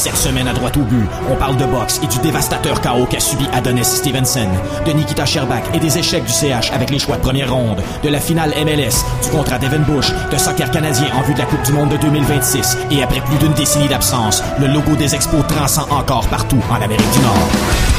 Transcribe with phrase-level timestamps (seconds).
[0.00, 3.20] Cette semaine à droite au but, on parle de boxe et du dévastateur chaos qu'a
[3.20, 4.48] subi Adonis Stevenson,
[4.86, 8.08] de Nikita Sherbak et des échecs du CH avec les choix de première ronde, de
[8.08, 11.62] la finale MLS, du contrat d'Evan Bush, de soccer canadien en vue de la Coupe
[11.64, 15.86] du Monde de 2026 et après plus d'une décennie d'absence, le logo des expos transcend
[15.90, 17.89] encore partout en Amérique du Nord.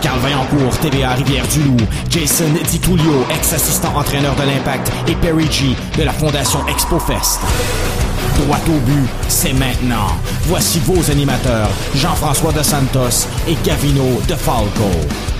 [0.00, 1.76] Carl Vaillancourt, TVA Rivière-du-Loup,
[2.08, 7.40] Jason DiTullio, ex-assistant entraîneur de l'Impact, et Perry G de la Fondation ExpoFest.
[8.38, 10.16] Droit au but, c'est maintenant.
[10.46, 15.31] Voici vos animateurs, Jean-François de Santos et Gavino de Falco.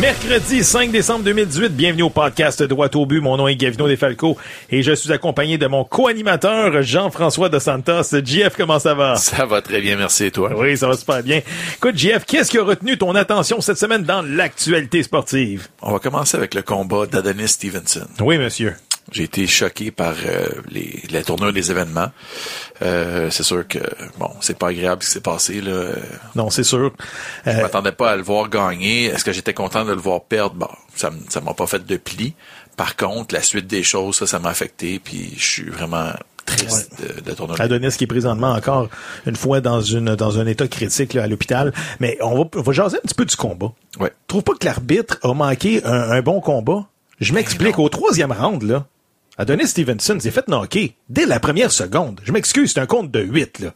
[0.00, 3.20] Mercredi 5 décembre 2018, bienvenue au podcast Droit au but.
[3.20, 4.36] Mon nom est Gavino Desfalco
[4.70, 8.14] et je suis accompagné de mon co-animateur Jean-François de Santos.
[8.24, 9.16] JF, comment ça va?
[9.16, 10.52] Ça va très bien, merci et toi?
[10.56, 11.40] Oui, ça va super bien.
[11.74, 15.66] Écoute, JF, qu'est-ce qui a retenu ton attention cette semaine dans l'actualité sportive?
[15.82, 18.06] On va commencer avec le combat d'Adonis Stevenson.
[18.20, 18.76] Oui, monsieur.
[19.10, 22.10] J'ai été choqué par euh, les, la tournure des événements.
[22.82, 23.78] Euh, c'est sûr que
[24.18, 25.92] bon, c'est pas agréable ce qui s'est passé là.
[26.34, 26.92] Non, c'est sûr.
[27.46, 29.06] Je m'attendais pas à le voir gagner.
[29.06, 30.56] Est-ce que j'étais content de le voir perdre?
[30.56, 32.34] Bon, ça ça m'a pas fait de pli.
[32.76, 34.98] Par contre, la suite des choses, ça, ça m'a affecté.
[34.98, 36.10] Puis je suis vraiment
[36.44, 37.54] triste de, de tourner.
[37.58, 38.88] Adonis qui est présentement encore
[39.26, 41.72] une fois dans une dans un état critique là, à l'hôpital.
[42.00, 43.72] Mais on va, on va jaser un petit peu du combat.
[43.98, 44.12] Ouais.
[44.26, 46.86] Trouve pas que l'arbitre a manqué un, un bon combat?
[47.20, 47.78] Je m'explique.
[47.80, 48.86] Au troisième round, là,
[49.38, 52.20] Adonis Stevenson s'est fait knocker dès la première seconde.
[52.24, 53.74] Je m'excuse, c'est un compte de 8, là.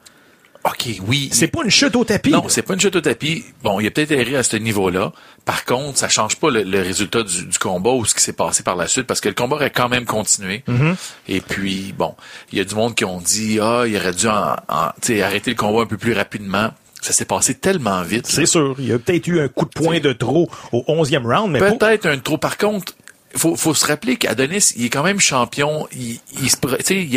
[0.64, 1.28] OK, oui.
[1.32, 2.30] C'est pas une chute au tapis.
[2.30, 3.44] Non, c'est pas une chute au tapis.
[3.64, 5.12] Bon, il a peut-être erré à ce niveau-là.
[5.44, 8.32] Par contre, ça change pas le, le résultat du, du, combat ou ce qui s'est
[8.32, 10.62] passé par la suite parce que le combat aurait quand même continué.
[10.68, 10.94] Mm-hmm.
[11.28, 12.14] Et puis, bon,
[12.52, 15.50] il y a du monde qui ont dit, ah, il aurait dû en, en, arrêter
[15.50, 16.70] le combat un peu plus rapidement.
[17.00, 18.28] Ça s'est passé tellement vite.
[18.28, 18.76] C'est sûr.
[18.78, 21.50] Il y a peut-être eu un coup de poing de trop au 11e round.
[21.50, 22.38] mais Peut-être un trop.
[22.38, 22.94] Par contre,
[23.36, 25.86] faut, faut se rappeler qu'Adonis, il est quand même champion.
[25.92, 26.56] Il, il se,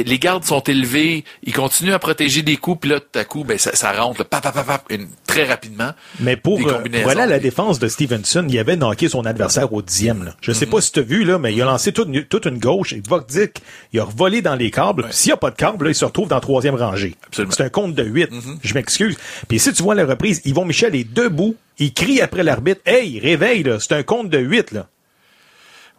[0.04, 1.24] les gardes sont élevés.
[1.44, 2.82] Il continue à protéger des coups.
[2.82, 5.46] Puis là, tout à coup, ben, ça, ça rentre là, pap, pap, pap, une, très
[5.46, 5.92] rapidement.
[6.20, 9.72] Mais pour, euh, pour aller à la défense de Stevenson, il avait knocké son adversaire
[9.74, 10.24] au dixième.
[10.26, 10.36] Là.
[10.42, 10.70] Je sais Mm-hmm.
[10.70, 12.94] pas si tu as vu, là, mais il a lancé toute une, toute une gauche.
[12.94, 13.62] Et Vokdik,
[13.94, 15.04] il a revolé dans les câbles.
[15.04, 15.12] Ouais.
[15.12, 17.16] S'il n'y a pas de câble, là, il se retrouve dans la troisième rangée.
[17.32, 18.32] C'est un compte de huit.
[18.32, 18.58] Mm-hmm.
[18.64, 19.18] Je m'excuse.
[19.48, 21.56] Puis si tu vois la reprise, Yvon Michel est debout.
[21.78, 22.82] Il crie après l'arbitre.
[22.86, 23.64] Hey, réveille.
[23.80, 24.88] C'est un compte de huit, là.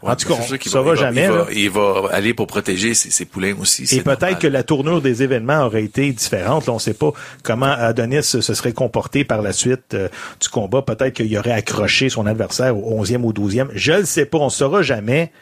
[0.02, 2.92] Ouais, en tout cas, on saura il jamais, Il va, il va aller pour protéger
[2.92, 3.88] ses, ses poulains aussi.
[3.96, 6.66] Et peut-être que la tournure des événements aurait été différente.
[6.66, 7.12] Là, on ne sait pas
[7.42, 10.08] comment Adonis se serait comporté par la suite euh,
[10.40, 10.82] du combat.
[10.82, 13.68] Peut-être qu'il aurait accroché son adversaire au 11e ou 12e.
[13.74, 14.36] Je ne sais pas.
[14.36, 15.32] On ne saura jamais.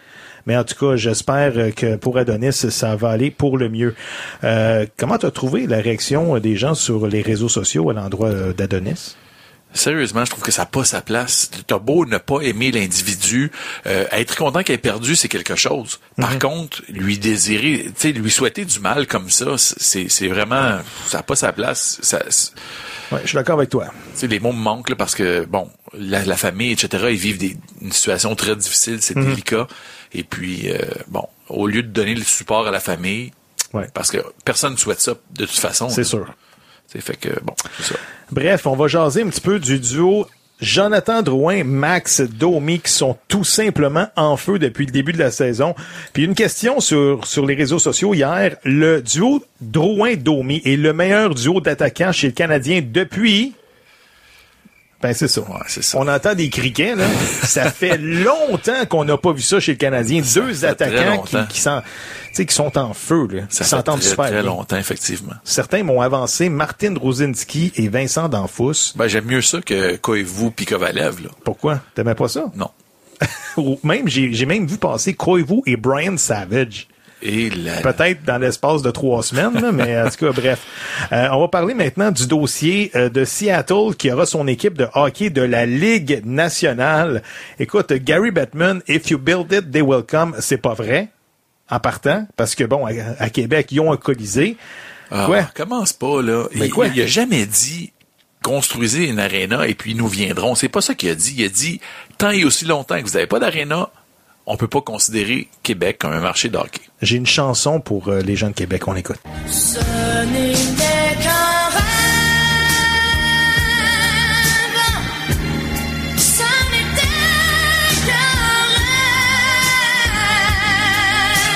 [0.47, 3.95] Mais en tout cas, j'espère que pour Adonis, ça va aller pour le mieux.
[4.45, 8.29] Euh, comment tu as trouvé la réaction des gens sur les réseaux sociaux à l'endroit
[8.29, 9.17] euh, d'Adonis?
[9.75, 11.51] Sérieusement, je trouve que ça n'a pas sa place.
[11.67, 13.51] T'as beau ne pas aimer l'individu,
[13.87, 15.99] euh, être content qu'il ait perdu, c'est quelque chose.
[16.17, 20.79] Par contre, lui désirer, tu sais, lui souhaiter du mal comme ça, c'est, c'est vraiment,
[21.09, 21.99] ça n'a pas sa place.
[22.03, 22.21] Ça,
[23.13, 23.87] Ouais, je suis d'accord avec toi.
[24.15, 27.07] tu sais, les mots me manquent là, parce que bon, la, la famille, etc.
[27.11, 29.67] Ils vivent des, une situation très difficile, c'est délicat.
[30.15, 33.33] Et puis, euh, bon, au lieu de donner le support à la famille,
[33.75, 33.89] Ouais.
[33.93, 35.89] parce que personne ne souhaite ça de toute façon.
[35.89, 36.33] C'est sûr.
[36.87, 37.55] C'est fait que bon.
[38.31, 40.27] Bref, on va jaser un petit peu du duo
[40.61, 45.31] Jonathan Drouin, Max Domi, qui sont tout simplement en feu depuis le début de la
[45.31, 45.75] saison.
[46.13, 48.57] Puis une question sur, sur les réseaux sociaux hier.
[48.65, 53.55] Le duo Drouin-Domi est le meilleur duo d'attaquants chez le Canadien depuis...
[55.03, 55.43] Ben, c'est ça.
[55.43, 55.99] Ouais, c'est ça.
[55.99, 57.07] On entend des criquets, là.
[57.43, 60.23] ça fait longtemps qu'on n'a pas vu ça chez le Canadien.
[60.35, 63.43] Deux attaquants qui, qui, sont, tu sais, qui sont en feu, là.
[63.51, 64.51] Ça s'entendent très, super très bien.
[64.51, 65.35] longtemps, effectivement.
[65.45, 68.95] Certains m'ont avancé Martin Rosinski et Vincent Danfous.
[68.97, 71.31] Ben, j'aime mieux ça que Koivu puis Kovalev, là.
[71.45, 71.81] Pourquoi?
[71.95, 72.51] T'aimais pas ça?
[72.57, 72.71] Non.
[73.85, 76.89] Même, j'ai j'ai même vu passer Koivu et Brian Savage.
[77.25, 77.81] La...
[77.81, 80.67] Peut-être dans l'espace de trois semaines, là, mais en tout cas, bref.
[81.11, 84.87] Euh, on va parler maintenant du dossier euh, de Seattle qui aura son équipe de
[84.95, 87.23] hockey de la Ligue nationale.
[87.59, 91.09] Écoute, Gary Bettman, if you build it, they will come, c'est pas vrai,
[91.71, 94.57] en partant, parce que bon, à, à Québec, ils ont un colisée.
[95.11, 95.43] Ah, Quoi?
[95.55, 96.45] Commence pas, là.
[96.55, 96.89] Mais il, quoi?
[96.89, 97.93] il a jamais dit
[98.43, 100.55] construisez une aréna et puis nous viendrons.
[100.55, 101.35] C'est pas ça qu'il a dit.
[101.39, 101.81] Il a dit
[102.19, 103.89] tant et aussi longtemps que vous n'avez pas d'aréna,
[104.47, 106.81] on peut pas considérer Québec comme un marché de hockey.
[107.03, 109.19] J'ai une chanson pour euh, les gens de Québec, on écoute.
[109.47, 109.79] Ce
[110.27, 111.83] n'était qu'un rêve.
[116.19, 118.65] Ça n'était qu'un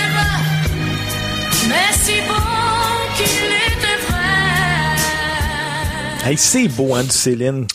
[0.08, 0.18] rêve.
[1.68, 4.32] Mais si bon qu'il était vrai.
[6.30, 7.66] Hey, c'est beau, hein, du Céline.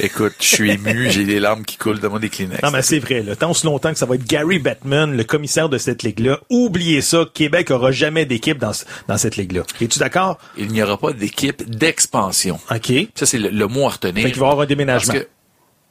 [0.00, 2.62] Écoute, je suis ému, j'ai des larmes qui coulent de mon des Kleenex.
[2.62, 3.36] Non, mais c'est vrai, là.
[3.36, 6.40] Tant aussi longtemps que ça va être Gary Bettman, le commissaire de cette ligue-là.
[6.50, 9.62] Oubliez ça, Québec aura jamais d'équipe dans, ce- dans cette ligue-là.
[9.80, 10.38] Es-tu d'accord?
[10.56, 12.58] Il n'y aura pas d'équipe d'expansion.
[12.70, 12.86] OK.
[12.86, 14.24] Fait Ça, c'est le, le mot à retenir.
[14.26, 15.12] qu'il va y avoir un déménagement.
[15.14, 15.28] Parce que,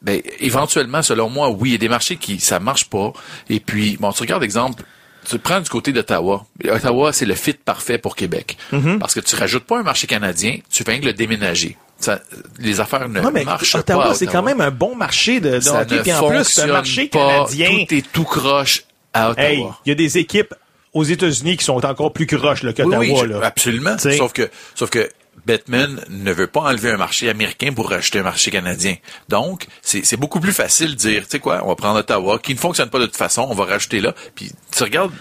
[0.02, 3.14] ben, éventuellement, selon moi, oui, il y a des marchés qui, ça marche pas.
[3.50, 4.84] Et puis, bon, tu regardes, exemple,
[5.30, 6.46] tu prends du côté d'Ottawa.
[6.70, 8.58] Ottawa, c'est le fit parfait pour Québec.
[8.74, 9.00] Mm-hmm.
[9.00, 11.78] Parce que tu rajoutes pas un marché canadien, tu viens que le déménager.
[12.00, 12.20] Ça,
[12.60, 13.80] les affaires ne Ouais, mais marchent pas.
[13.80, 15.96] Ottawa, c'est quand même un bon marché de, de ça hockey.
[15.98, 17.20] ne Puis en plus, c'est un marché pas.
[17.48, 17.86] canadien.
[17.88, 18.84] Tout est tout croche
[19.14, 19.48] à Ottawa.
[19.48, 20.54] Hey, il y a des équipes
[20.94, 23.00] aux États-Unis qui sont encore plus croches là, qu'Ottawa.
[23.00, 23.14] oui,
[23.44, 23.96] absolument.
[23.96, 24.16] T'sais.
[24.18, 25.10] Sauf que, sauf que
[25.46, 28.96] Batman ne veut pas enlever un marché américain pour rajouter un marché canadien.
[29.30, 32.54] Donc, c'est beaucoup plus facile de dire, tu sais quoi, on va prendre Ottawa, qui
[32.54, 34.14] ne fonctionne pas de toute façon, on va rajouter là.
[34.36, 35.14] Puis tu regardes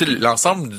[0.00, 0.74] l'ensemble.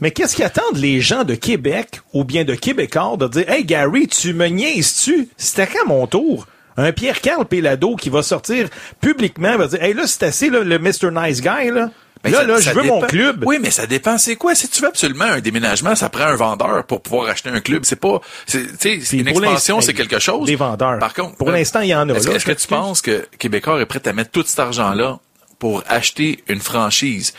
[0.00, 4.06] Mais qu'est-ce qu'attendent les gens de Québec ou bien de Québécois de dire Hey Gary,
[4.06, 5.28] tu me niaises-tu?
[5.36, 6.46] C'était quand mon tour?
[6.76, 8.68] Un Pierre-Carl Pélado qui va sortir
[9.00, 11.10] publiquement va dire Hey là, c'est assez là, le Mr.
[11.12, 11.90] Nice Guy là.
[12.22, 13.44] Ben, là, ça- là, je veux mon club.
[13.46, 14.18] Oui, mais ça dépend.
[14.18, 14.54] C'est quoi?
[14.54, 17.84] Si tu veux absolument un déménagement, ça prend un vendeur pour pouvoir acheter un club.
[17.86, 20.46] C'est pas, c'est, tu sais, une expansion, c'est quelque chose.
[20.46, 20.98] des vendeurs.
[20.98, 23.86] Par contre, Pour l'instant, il y en a, Est-ce, que tu penses que Québécois est
[23.86, 25.18] prêt à mettre tout cet argent-là
[25.58, 27.32] pour acheter une franchise,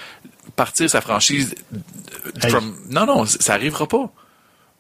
[0.55, 1.53] partir sa franchise
[2.43, 2.49] Hey.
[2.49, 4.11] from- Non, non, ça arrivera pas.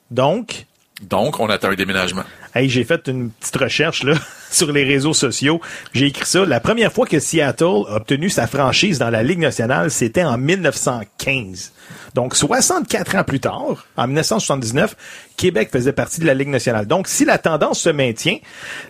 [0.09, 0.65] Donc,
[1.01, 2.23] Donc, on attend un déménagement.
[2.53, 4.13] Hey, j'ai fait une petite recherche là
[4.51, 5.61] sur les réseaux sociaux.
[5.93, 6.45] J'ai écrit ça.
[6.45, 10.37] La première fois que Seattle a obtenu sa franchise dans la Ligue nationale, c'était en
[10.37, 11.71] 1915.
[12.13, 14.95] Donc 64 ans plus tard, en 1979,
[15.37, 16.85] Québec faisait partie de la Ligue nationale.
[16.85, 18.37] Donc si la tendance se maintient,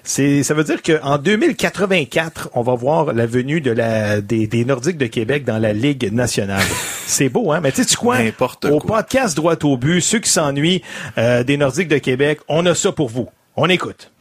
[0.03, 4.65] c'est ça veut dire qu'en 2084, on va voir la venue de la des, des
[4.65, 6.63] Nordiques de Québec dans la Ligue nationale.
[7.05, 8.97] c'est beau hein, mais tu sais tu quoi N'importe Au quoi.
[9.03, 10.81] podcast droit au but, ceux qui s'ennuient
[11.19, 13.29] euh, des Nordiques de Québec, on a ça pour vous.
[13.55, 14.11] On écoute.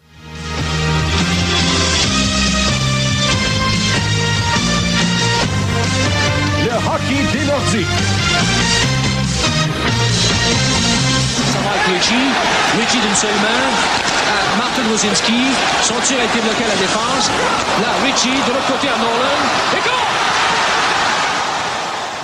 [6.65, 7.87] Le hockey des Nordiques.
[11.53, 12.15] Ça va avec Richie.
[12.79, 13.63] Richie d'une seule main.
[14.31, 15.33] À Martin Wozinski.
[15.83, 17.31] Son tir a été bloqué à la défense.
[17.81, 19.41] Là, Richie, de l'autre côté à Nolan.
[19.77, 20.10] Et goal!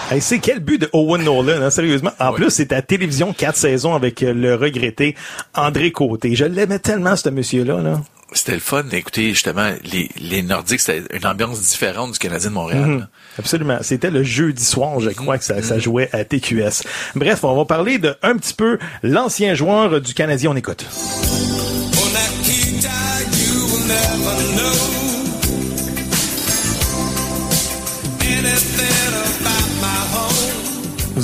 [0.08, 2.12] Hey, c'est quel but de Owen Nolan, hein, sérieusement?
[2.20, 5.16] En plus, c'est à télévision quatre saisons avec euh, le regretté
[5.52, 6.36] André Côté.
[6.36, 7.80] Je l'aimais tellement, ce monsieur-là.
[7.82, 8.00] Là.
[8.32, 10.78] C'était le fun d'écouter justement les, les Nordiques.
[10.78, 12.86] C'était une ambiance différente du Canadien de Montréal.
[12.86, 13.06] Mhm.
[13.40, 13.78] Absolument.
[13.82, 16.84] C'était le jeudi soir, je crois que ça, ça jouait à TQS.
[17.16, 20.52] Bref, on va parler de un petit peu l'ancien joueur du Canadien.
[20.52, 20.86] On écoute.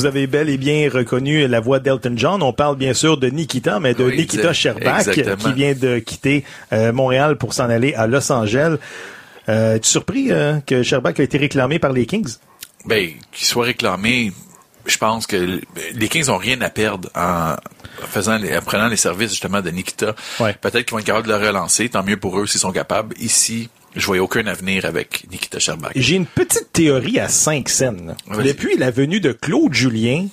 [0.02, 2.42] Vous avez bel et bien reconnu la voix d'Elton John.
[2.42, 5.36] On parle bien sûr de Nikita, mais de Oui, Nikita Sherbak, exactement.
[5.36, 8.78] qui vient de quitter euh, Montréal pour s'en aller à Los Angeles.
[9.48, 12.34] Euh, tu surpris euh, que Sherbak a été réclamé par les Kings?
[12.84, 14.32] Ben, qu'il soit réclamé,
[14.86, 15.60] je pense que
[15.94, 17.54] les Kings ont rien à perdre en
[18.08, 20.16] faisant les- en prenant les services justement de Nikita.
[20.40, 20.56] Ouais.
[20.60, 23.14] Peut-être qu'ils vont être capables de le relancer, tant mieux pour eux s'ils sont capables.
[23.20, 25.92] Ici, je voyais aucun avenir avec Nikita Sherbak.
[25.96, 28.14] J'ai une petite théorie à cinq scènes.
[28.28, 28.42] là.
[28.42, 30.26] Depuis la venue de Claude Julien,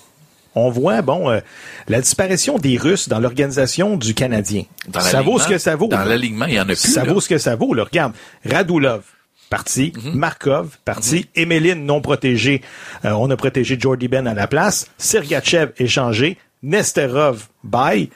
[0.55, 1.39] on voit bon euh,
[1.87, 4.63] la disparition des Russes dans l'organisation du Canadien.
[4.87, 5.87] Dans ça vaut ce que ça vaut.
[5.87, 6.75] Dans l'alignement, il y en a plus.
[6.77, 7.13] ça là.
[7.13, 7.73] vaut ce que ça vaut.
[7.73, 7.83] Là.
[7.83, 8.13] Regarde,
[8.45, 9.03] Radulov,
[9.49, 9.93] parti.
[9.95, 10.13] Mhm.
[10.15, 11.27] Markov, parti.
[11.35, 12.61] Emeline, non protégé.
[13.05, 14.87] Euh, on a protégé Jordy Ben à la place.
[14.97, 16.37] Sergachev, échangé.
[16.63, 18.09] Nesterov, bye.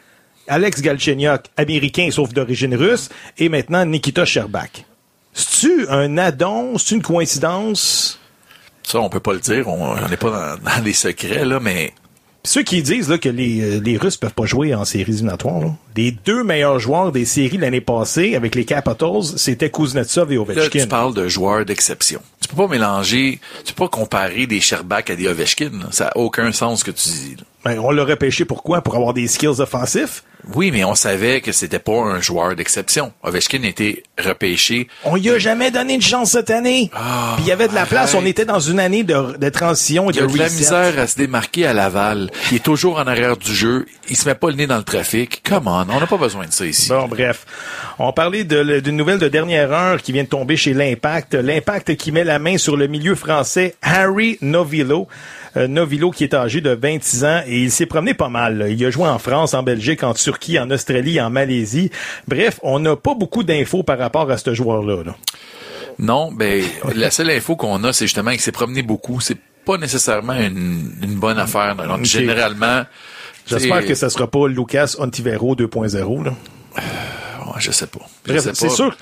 [0.47, 3.09] Alex Galchenyuk, américain sauf d'origine russe.
[3.37, 4.85] Et maintenant, Nikita Sherbak.
[5.33, 6.77] C'est-tu un addon?
[6.77, 8.19] C'est une coïncidence?
[8.83, 9.67] Ça, on peut pas le dire.
[9.67, 11.93] On n'est pas dans, dans les secrets, là, mais
[12.43, 15.61] Ceux qui disent là, que les, euh, les Russes peuvent pas jouer en séries éliminatoires,
[15.61, 15.73] là.
[15.95, 20.41] les deux meilleurs joueurs des séries l'année passée avec les Capitals, c'était Kuznetsov et là,
[20.41, 20.81] Ovechkin.
[20.81, 22.19] tu parles de joueurs d'exception.
[22.41, 25.71] Tu peux pas mélanger, tu peux pas comparer des Sherbak à des Ovechkin.
[25.79, 25.87] là.
[25.91, 27.35] Ça a aucun sens ce que tu dis.
[27.37, 27.43] là.
[27.63, 28.81] Ben, on l'aurait pêché pourquoi?
[28.81, 30.25] Pour avoir des skills offensifs?
[30.53, 33.13] Oui, mais on savait que c'était pas un joueur d'exception.
[33.23, 34.87] Ovechkin était repêché.
[35.05, 36.91] On y a jamais donné une chance cette année.
[36.93, 38.13] Ah, Puis il y avait de la place.
[38.13, 40.99] On était dans une année de, de transition et Il de a de la misère
[40.99, 42.29] à se démarquer à Laval.
[42.51, 43.85] Il est toujours en arrière du jeu.
[44.09, 45.41] Il se met pas le nez dans le trafic.
[45.47, 46.89] Come on, on n'a pas besoin de ça ici.
[46.89, 47.45] Bon, bref.
[47.99, 51.35] On parlait de- d'une nouvelle de dernière heure qui vient de tomber chez l'Impact.
[51.35, 55.07] L'Impact qui met la main sur le milieu français Harry Novillo.
[55.55, 58.57] Euh, Novillo qui est âgé de 26 ans et il s'est promené pas mal.
[58.57, 58.69] là.
[58.69, 61.89] Il a joué en France, en Belgique, en Turquie, en Australie, en Malaisie.
[62.27, 65.03] Bref, on n'a pas beaucoup d'infos par rapport à ce joueur-là.
[65.03, 65.15] là.
[65.99, 66.63] Non, ben
[66.95, 69.19] la seule info qu'on a, c'est justement qu'il s'est promené beaucoup.
[69.21, 71.75] C'est pas nécessairement une, une bonne affaire.
[71.75, 72.83] Donc, généralement,
[73.45, 76.23] J'espère que ça sera pas Lucas Ontivero 2.0.
[76.25, 76.33] là.
[76.75, 77.99] Ouais, je sais pas.
[78.25, 78.95] Je Bref, sais c'est sûr.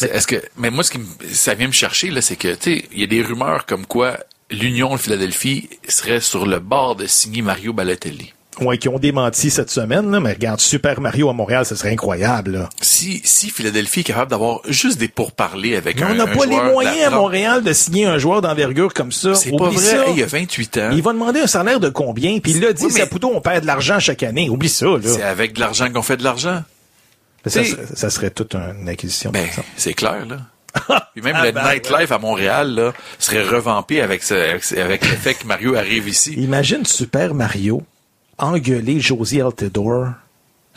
[0.00, 1.00] Est-ce que, mais moi, ce qui
[1.32, 3.84] ça vient me chercher, là, c'est que, tu sais, il y a des rumeurs comme
[3.86, 4.18] quoi
[4.50, 8.32] l'Union de Philadelphie serait sur le bord de signer Mario Balotelli.
[8.60, 11.90] Ouais, qui ont démenti cette semaine, là, mais regarde, Super Mario à Montréal, ce serait
[11.92, 12.68] incroyable, là.
[12.80, 16.46] Si, si Philadelphie est capable d'avoir juste des pourparlers avec Mais un on n'a pas
[16.46, 19.34] les moyens à Montréal de signer un joueur d'envergure comme ça.
[19.34, 19.76] C'est pas vrai.
[19.76, 20.06] ça.
[20.06, 20.90] Hey, il y a 28 ans.
[20.92, 22.38] Il va demander un salaire de combien?
[22.40, 24.48] Puis il l'a dit, Oui, mais- Saputo, on perd de l'argent chaque année.
[24.50, 25.28] Oublie ça, C'est là.
[25.30, 26.62] avec de l'argent qu'on fait de l'argent.
[27.46, 29.30] Ça, serait- ça serait toute une acquisition.
[29.30, 29.46] Ben,
[29.76, 30.36] c'est clair, là.
[31.14, 35.02] Puis même Ah, le ben, nightlife à Montréal, là, serait revampé avec, ce- avec, avec
[35.08, 36.32] le fait que Mario arrive ici.
[36.34, 37.82] Imagine Super Mario
[38.38, 40.08] engueuler Josie Altidore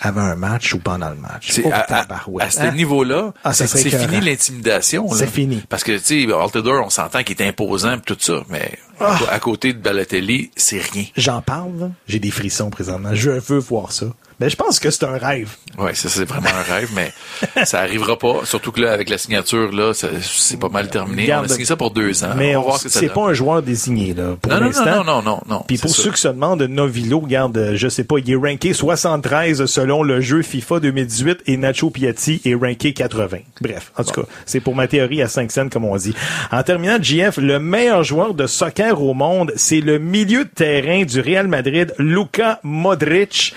[0.04, 1.52] avant un match ou pendant le match.
[1.52, 2.72] C'est Oh, à, à- tabarouette, à ce hein?
[2.72, 5.08] niveau-là, Ah, c'est fini l'intimidation.
[5.08, 5.16] là.
[5.16, 5.62] C'est fini.
[5.70, 9.16] Parce que, tu sais, Altidore, on s'entend qu'il est imposant pis tout ça, mais Ah.
[9.30, 11.06] à côté de Balotelli, c'est rien.
[11.16, 11.90] J'en parle, là.
[12.08, 13.10] j'ai des frissons présentement.
[13.14, 14.08] Je veux voir ça.
[14.42, 15.50] Mais je pense que c'est un rêve.
[15.78, 17.14] Ouais, ça c'est vraiment un rêve, mais
[17.66, 18.42] ça arrivera pas.
[18.44, 21.32] Surtout que là, avec la signature, là, c'est pas mal terminé.
[21.36, 22.32] On a signé ça pour deux ans.
[22.36, 24.52] Mais on on- va voir ce que ça c'est pas un joueur désigné, là, pour
[24.52, 25.64] Non, non, non, non, non, non.
[25.68, 26.02] Puis pour ça.
[26.02, 30.22] ceux qui se demandent, Novilo, regarde, je sais pas, il est ranké 73 selon le
[30.22, 33.38] jeu FIFA 2018 et Nacho Piatti est ranké 80.
[33.62, 36.16] Bref, en tout cas, c'est pour ma théorie à 5 cents, comme on dit.
[36.52, 41.04] En terminant, JF, le meilleur joueur de soccer au monde, c'est le milieu de terrain
[41.04, 43.54] du Real Madrid, Luka Modric.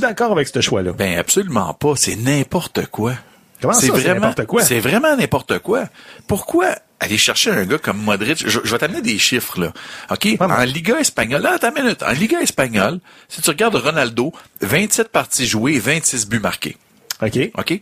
[0.00, 0.92] Es-tu d'accord avec ce choix-là?
[0.92, 1.92] Ben absolument pas.
[1.96, 3.14] C'est n'importe quoi.
[3.60, 4.62] Comment ça, c'est n'importe quoi?
[4.62, 5.84] C'est vraiment n'importe quoi.
[6.26, 6.68] Pourquoi
[7.00, 8.38] aller chercher un gars comme Modric?
[8.38, 9.72] Je, je vais t'amener des chiffres, là.
[10.10, 10.26] OK?
[10.40, 12.02] En Liga espagnole, là, attends une minute.
[12.02, 16.78] En Liga espagnole, si tu regardes Ronaldo, 27 parties jouées, 26 buts marqués.
[17.22, 17.38] OK.
[17.58, 17.80] OK?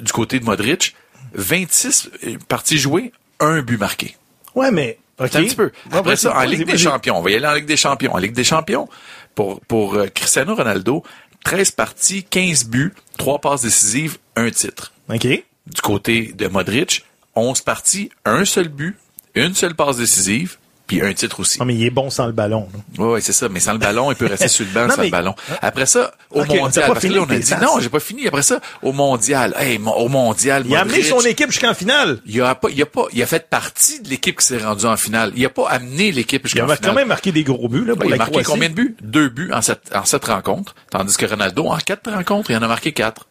[0.00, 0.94] Du côté de Modric,
[1.32, 2.10] 26
[2.48, 4.16] parties jouées, un but marqué.
[4.54, 5.26] Ouais, mais, OK.
[5.26, 5.72] Attends Un petit peu.
[5.90, 6.76] Après ça, en Ligue des.
[6.76, 8.12] Champions, on va y aller en Ligue des Champions.
[8.14, 8.88] En Ligue des Champions,
[9.34, 11.02] pour, pour euh, Cristiano Ronaldo,
[11.44, 14.92] 13 parties, 15 buts, 3 passes décisives, un titre.
[15.08, 15.26] OK.
[15.26, 18.96] Du côté de Modric, 11 parties, un seul but,
[19.34, 21.58] une seule passe décisive, puis un titre aussi.
[21.58, 22.68] Non, mais il est bon sans le ballon.
[22.98, 23.04] là.
[23.04, 23.48] Ouais, c'est ça.
[23.48, 25.34] Mais sans le ballon, il peut rester sur le banc Non, sans mais- le ballon.
[25.62, 28.26] Après ça, au mondial, parce que là, on a dit, non, j'ai pas fini.
[28.26, 32.18] Après ça, au mondial, hey, au mondial, Il a amené son équipe jusqu'en finale.
[32.26, 34.84] il a pas, il a pas, il a fait partie de l'équipe qui s'est rendue
[34.86, 35.32] en finale.
[35.36, 36.90] Il a pas amené l'équipe Il jusqu'en a finale.
[36.90, 38.50] quand même marqué des gros buts, là, pour il a marqué Croatie.
[38.50, 38.96] combien de buts?
[39.00, 40.74] Deux buts en sept, en sept rencontres.
[40.90, 43.26] Tandis que Ronaldo, en quatre rencontres, il en a marqué quatre.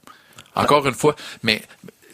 [0.55, 1.15] Encore une fois.
[1.43, 1.61] Mais,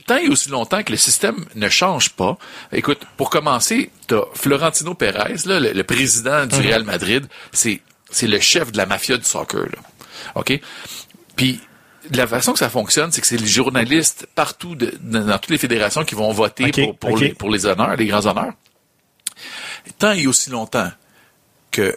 [0.08, 2.38] tant et aussi longtemps que le système ne change pas.
[2.72, 6.48] Écoute, pour commencer, t'as Florentino Pérez, là, le, le président Mhm.
[6.48, 7.28] du Real Madrid.
[7.52, 9.80] C'est, c'est le chef de la mafia du soccer, là.
[10.36, 10.60] OK?
[11.36, 11.60] Puis,
[12.10, 15.52] de la façon que ça fonctionne, c'est que c'est les journalistes partout, de- dans toutes
[15.52, 18.54] les fédérations qui vont voter pour, les, pour les honneurs, les grands honneurs.
[20.00, 20.90] Tant et aussi longtemps
[21.72, 21.96] que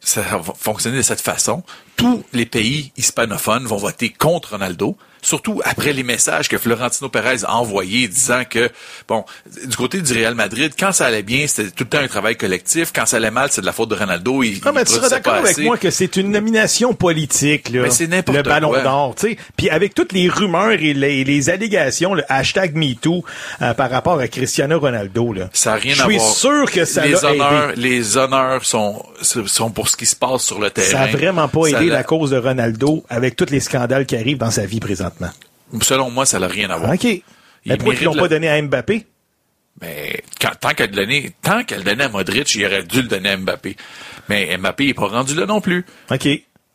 [0.00, 1.62] ça va fonctionner de cette façon,
[1.96, 7.44] tous les pays hispanophones vont voter contre Ronaldo, surtout après les messages que Florentino Pérez
[7.44, 8.70] a envoyés disant que,
[9.08, 9.24] bon,
[9.66, 12.36] du côté du Real Madrid, quand ça allait bien, c'était tout le temps un travail
[12.36, 12.92] collectif.
[12.94, 14.42] Quand ça allait mal, c'est de la faute de Ronaldo.
[14.42, 17.82] Il, Ah, mais il tu seras d'accord avec moi que c'est une nomination politique, là.
[17.82, 19.36] Mais c'est n'importe Le ballon d'or, tu sais.
[19.56, 23.24] Puis avec toutes les rumeurs et les, les allégations, le hashtag MeToo,
[23.62, 25.48] euh, par rapport à Cristiano Ronaldo, là.
[25.52, 26.30] Ça n'a rien Je à suis voir.
[26.34, 27.80] sûr que ça les honneurs, aidé.
[27.80, 30.88] les honneurs sont, sont pour ce qui se passe sur le terrain.
[30.90, 34.16] Ça a vraiment pas Ça aidé l'a- cause de Ronaldo avec tous les scandales qui
[34.16, 35.82] arrivent dans sa vie présentement?
[35.82, 36.92] Selon moi, ça n'a rien à voir.
[36.92, 37.04] OK.
[37.04, 37.22] Mais
[37.64, 39.06] Il pourquoi ils l'ont pas donné à Mbappé?
[39.80, 43.02] Mais quand, tant qu'elle le donnait, tant qu'elle le donnait à Modric, il aurait dû
[43.02, 43.76] le donner à Mbappé.
[44.28, 45.84] Mais Mbappé n'est pas rendu là non plus.
[46.10, 46.28] OK.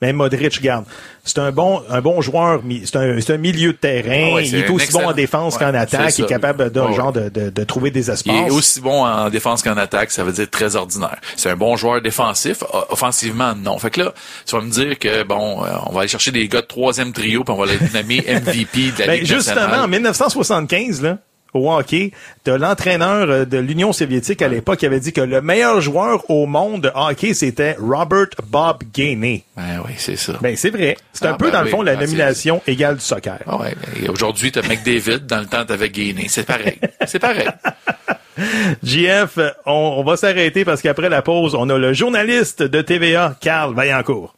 [0.04, 0.84] Mais Modric, regarde,
[1.24, 4.32] c'est un bon, un bon joueur, c'est un, un milieu de terrain.
[4.32, 6.18] Ah ouais, il est aussi excellent- bon en défense Ouais, qu'en attaque.
[6.18, 8.34] Il est capable d'un Ouais, genre de, de, de trouver des Il espaces.
[8.48, 11.16] est aussi bon en défense qu'en attaque, ça veut dire très ordinaire.
[11.38, 13.78] C'est un bon joueur défensif, offensivement non.
[13.80, 14.14] Fait que là,
[14.46, 17.14] tu vas me dire que bon, euh, on va aller chercher des gars de troisième
[17.14, 19.90] trio puis on va les nommer MVP de la Ben, Ligue justement, en nationale.
[19.90, 21.18] 1975, là,
[21.54, 22.12] au hockey,
[22.44, 26.30] t'as l'entraîneur euh, de l'Union soviétique à l'époque qui avait dit que le meilleur joueur
[26.30, 29.44] au monde de hockey, c'était Robert Bob Gainey.
[29.56, 30.34] Ben oui, c'est ça.
[30.42, 30.98] Ben, c'est vrai.
[31.14, 33.40] C'est un Ah, peu, ben dans le fond, la Ah, nomination égale du soccer.
[33.48, 36.26] Ah ouais, mais aujourd'hui, t'as McDavid, dans le temps, t'avais Gainé.
[36.30, 36.80] C'est pareil.
[37.06, 37.48] C'est pareil.
[38.84, 43.36] JF, on, on va s'arrêter parce qu'après la pause, on a le journaliste de TVA,
[43.40, 44.36] Carl Vaillancourt.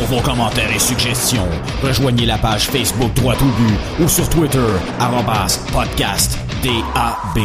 [0.00, 1.46] Pour vos commentaires et suggestions,
[1.82, 4.58] rejoignez la page Facebook Droit au but ou sur Twitter,
[4.98, 7.44] arrobas podcast DAB.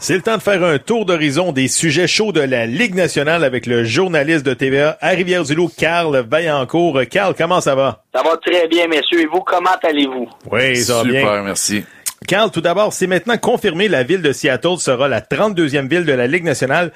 [0.00, 3.44] C'est le temps de faire un tour d'horizon des sujets chauds de la Ligue nationale
[3.44, 6.98] avec le journaliste de TVA à Rivière-du-Loup, Carl Vaillancourt.
[7.08, 8.02] Carl, comment ça va?
[8.12, 9.20] Ça va très bien, messieurs.
[9.20, 10.28] Et vous, comment allez-vous?
[10.50, 11.20] Oui, ça va bien.
[11.20, 11.84] Super, merci.
[12.26, 16.12] Carl, tout d'abord, c'est maintenant confirmé, la ville de Seattle sera la 32e ville de
[16.12, 16.90] la Ligue nationale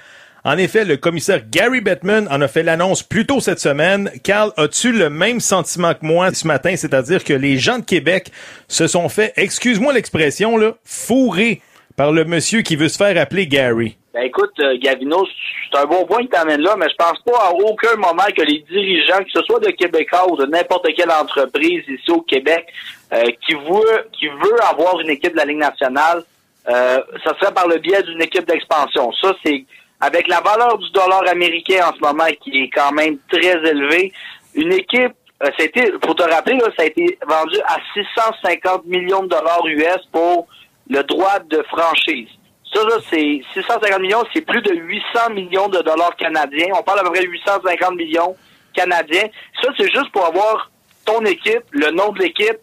[0.45, 4.11] En effet, le commissaire Gary Bettman en a fait l'annonce plus tôt cette semaine.
[4.25, 8.33] Carl, as-tu le même sentiment que moi ce matin, c'est-à-dire que les gens de Québec
[8.67, 11.63] se sont fait, excuse-moi l'expression, là, fourrer
[11.97, 13.97] par le monsieur qui veut se faire appeler Gary?
[14.13, 15.25] Ben écoute, euh, Gavino,
[15.71, 18.27] c'est un bon point que tu amènes là, mais je pense pas à aucun moment
[18.37, 22.21] que les dirigeants, que ce soit de Québécois ou de n'importe quelle entreprise ici au
[22.21, 22.67] Québec,
[23.13, 26.25] euh, qui veut qui veut avoir une équipe de la Ligue nationale,
[26.69, 29.13] euh, ça serait par le biais d'une équipe d'expansion.
[29.21, 29.65] Ça, c'est
[30.03, 34.13] avec la valeur du dollar américain en ce moment qui est quand même très élevée,
[34.55, 37.77] une équipe, euh, ça a été, faut te rappeler, là, ça a été vendu à
[37.95, 40.49] 650 millions de dollars US pour
[40.91, 42.29] le droit de franchise.
[42.75, 46.73] Ça, là, c'est 650 millions, c'est plus de 800 millions de dollars canadiens.
[46.77, 48.35] On parle à peu près de 850 millions
[48.75, 49.29] canadiens.
[49.63, 50.69] Ça, c'est juste pour avoir
[51.05, 52.59] ton équipe, le nom de l'équipe.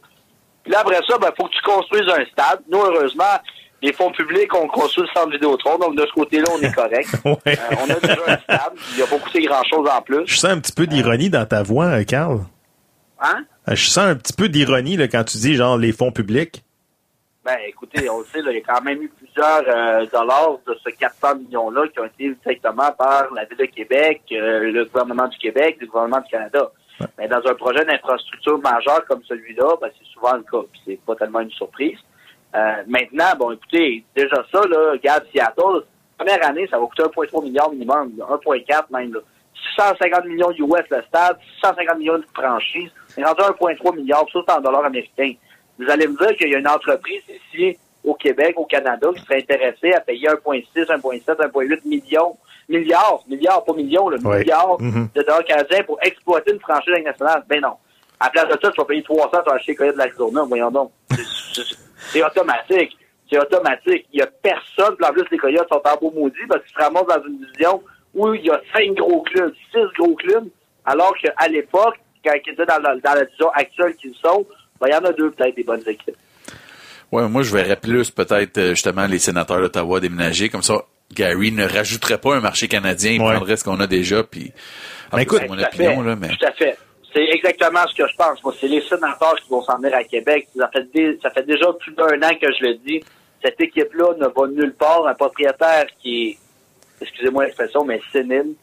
[0.66, 2.64] Là, après ça, ben, faut que tu construises un stade.
[2.70, 3.40] Nous, heureusement,
[3.82, 7.10] les fonds publics, on construit le centre Vidéotron, donc de ce côté-là, on est correct.
[7.26, 7.36] Ouais.
[7.48, 8.74] Euh, on a déjà un stade.
[8.92, 10.24] Il n'y a pas coûté grand-chose en plus.
[10.26, 12.40] Je sens un petit peu d'ironie dans ta voix, euh, Carl.
[13.22, 13.44] Hein?
[13.68, 16.64] Euh, Je sens un petit peu d'ironie quand tu dis genre les fonds publics.
[17.46, 20.58] Ben, écoutez, on le sait, là, il y a quand même eu plusieurs euh, dollars
[20.68, 24.86] de ce 400 millions-là qui ont été directement par la Ville de Québec, euh, le
[24.86, 26.70] gouvernement du Québec, le gouvernement du Canada.
[27.18, 31.16] Mais dans un projet d'infrastructure majeur comme celui-là, ben, c'est souvent le cas, c'est pas
[31.16, 31.98] tellement une surprise.
[32.56, 35.84] Euh, maintenant, bon, écoutez, déjà ça, là, regarde Seattle,
[36.18, 39.20] première année, ça va coûter 1,3 milliard minimum, 1,4 même, là.
[39.76, 44.58] 650 millions US le stade, 650 millions de franchise, c'est rendu 1,3 milliard, tout ça
[44.58, 45.34] en dollars américains.
[45.78, 49.22] Vous allez me dire qu'il y a une entreprise ici au Québec, au Canada, qui
[49.24, 52.38] serait intéressée à payer 1,6, 1,7, 1,8 millions,
[52.70, 54.40] milliards, milliards, pas millions, le Ouais.
[54.40, 55.10] milliards Mhm.
[55.14, 57.44] de dollars canadiens pour exploiter une franchise nationale.
[57.48, 57.74] Ben non.
[58.20, 60.44] À la place de ça, tu vas payer 300, tu vas acheter Coyote de l'Arizona,
[60.48, 60.92] voyons donc.
[62.00, 62.98] C'est- automatique.
[63.32, 64.08] C'est automatique.
[64.12, 66.74] Il y a personne, puis en plus, les Coyotes sont en beau maudit parce qu'ils
[66.76, 67.84] se ramassent dans une division
[68.16, 70.48] où il y a cinq gros clubs, six gros clubs,
[70.86, 74.46] alors qu'à l'époque, quand ils étaient dans la, dans la division actuelle qu'ils sont,
[74.82, 76.16] ben, il y en a deux peut-être des bonnes équipes.
[77.12, 80.50] Ouais, moi, je verrais plus peut-être euh, justement les sénateurs d'Ottawa déménager.
[80.50, 83.12] Comme ça, Gary ne rajouterait pas un marché canadien.
[83.14, 83.34] Il Ouais.
[83.36, 84.24] prendrait ce qu'on a déjà.
[84.24, 84.52] Puis,
[85.18, 86.08] écoute, c'est mon opinion, fait.
[86.10, 86.28] là, mais...
[86.30, 86.78] Tout à fait.
[87.14, 88.44] C'est exactement ce que je pense.
[88.44, 90.48] Moi, c'est les sénateurs qui vont s'en venir à Québec.
[90.56, 93.04] Ça fait, dé- ça fait déjà plus d'un an que je le dis.
[93.44, 95.08] Cette équipe-là ne va nulle part.
[95.08, 96.38] Un propriétaire qui est,
[97.02, 98.54] excusez-moi l'expression, mais sénile,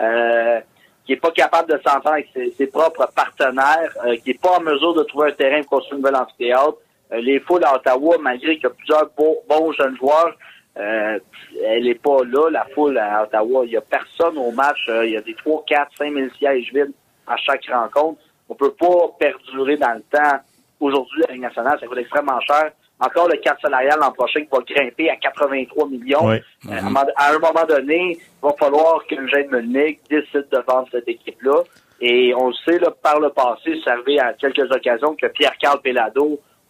[0.00, 0.60] euh,
[1.04, 4.58] qui est pas capable de s'entendre avec ses, ses propres partenaires, euh, qui est pas
[4.58, 6.76] en mesure de trouver un terrain pour construire une nouvelle amphithéâtre.
[7.12, 10.36] Euh, les foules à Ottawa, malgré qu'il y a plusieurs beaux- bons jeunes joueurs,
[10.78, 11.18] euh,
[11.64, 13.64] elle est pas là, la foule à Ottawa.
[13.64, 14.78] Il y a personne au match.
[14.88, 16.92] Euh, il y a des 3, 4, 5 000 sièges vides
[17.26, 18.20] à chaque rencontre.
[18.48, 20.38] On peut pas perdurer dans le temps.
[20.80, 22.70] Aujourd'hui, la Ligue nationale, ça coûte extrêmement cher.
[22.98, 26.30] Encore le cap salarial l'an prochain qui va grimper à 83 millions.
[26.68, 30.46] Euh, à un moment- à un moment donné, il va falloir que Eugène Melnick décide
[30.50, 31.62] de vendre cette équipe-là.
[32.00, 35.80] Et on le sait, là, par le passé, ça arrivé à quelques occasions que Pierre-Carl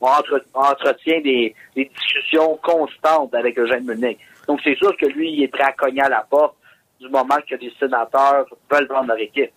[0.00, 4.18] entre- entretient des, des discussions constantes avec Eugène Melnick.
[4.48, 6.54] Donc, c'est sûr que lui, il est prêt à cogner à la porte
[7.00, 9.50] du moment que les sénateurs veulent vendre leur équipe.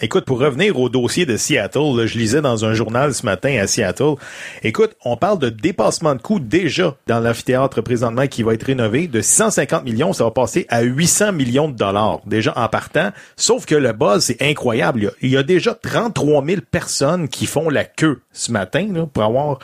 [0.00, 3.58] Écoute, pour revenir au dossier de Seattle, là, je lisais dans un journal ce matin
[3.60, 4.14] à Seattle.
[4.62, 9.08] Écoute, on parle de dépassement de coûts déjà dans l'amphithéâtre présentement qui va être rénové.
[9.08, 13.10] De 650 millions, ça va passer à 800 millions de dollars déjà en partant.
[13.36, 15.00] Sauf que le buzz, c'est incroyable.
[15.00, 18.52] Il y, a, il y a déjà 33 000 personnes qui font la queue ce
[18.52, 19.58] matin là, pour avoir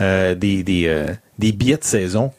[0.00, 2.32] euh, des, des, euh, des billets de saison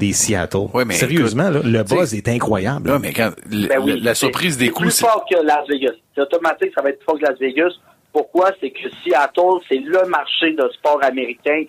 [0.00, 0.66] des Seattle.
[0.74, 2.90] Ouais, mais Sérieusement, là, le buzz est incroyable.
[3.00, 5.06] Mais quand, Ben oui, la c'est- surprise des c'est coûts, plus c'est...
[5.06, 5.92] fort que Las Vegas.
[6.14, 7.72] C'est automatique, ça va être plus fort que Las Vegas.
[8.12, 8.50] Pourquoi?
[8.60, 11.62] C'est que Seattle, c'est le marché de sport américain.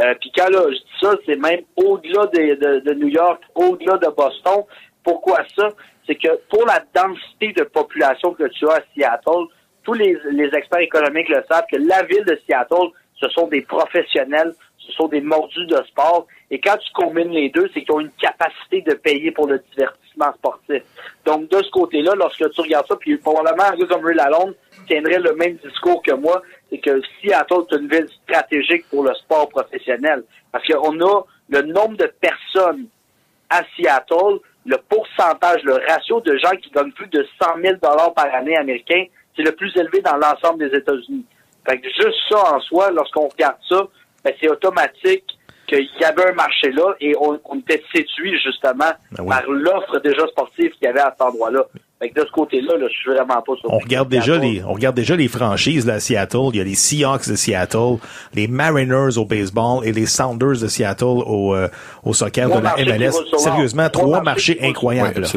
[0.00, 3.40] Euh, Puis quand là, je dis ça, c'est même au-delà de, de- de New York,
[3.54, 4.64] au-delà de Boston.
[5.04, 5.68] Pourquoi ça?
[6.06, 9.44] C'est que pour la densité de population que tu as à Seattle,
[9.84, 12.88] tous les, les experts économiques le savent que la ville de Seattle,
[13.20, 14.52] ce sont des professionnels,
[14.86, 16.26] ce sont des mordus de sport.
[16.50, 19.62] Et quand tu combines les deux, c'est qu'ils ont une capacité de payer pour le
[19.70, 20.82] divertissement sportif.
[21.24, 24.54] Donc, de ce côté-là, lorsque tu regardes ça, puis probablement Ray Lalonde
[24.86, 29.14] tiendrait le même discours que moi, c'est que Seattle est une ville stratégique pour le
[29.14, 30.24] sport professionnel.
[30.52, 32.86] Parce qu'on a le nombre de personnes
[33.50, 38.34] à Seattle, le pourcentage, le ratio de gens qui gagnent plus de 100 000 par
[38.34, 39.04] année américain,
[39.36, 41.26] c'est le plus élevé dans l'ensemble des États-Unis.
[41.66, 43.86] Fait que juste ça en soi, lorsqu'on regarde ça,
[44.24, 45.24] ben, c'est automatique
[45.66, 49.28] qu'il y avait un marché là et on, on était séduit justement Ben oui.
[49.28, 51.64] par l'offre déjà sportive qu'il y avait à cet endroit-là.
[52.00, 54.62] Fait que de ce côté-là, là, je suis vraiment pas sur On regarde déjà les,
[54.62, 56.50] on regarde déjà les franchises là, à Seattle.
[56.52, 57.96] Il y a les Seahawks de Seattle,
[58.34, 61.68] les Mariners au baseball et les Sounders de Seattle au, euh,
[62.02, 63.12] au soccer Trois de la MLS.
[63.38, 65.20] Sérieusement, Trois trois marchés Oui, incroyables.
[65.22, 65.28] là.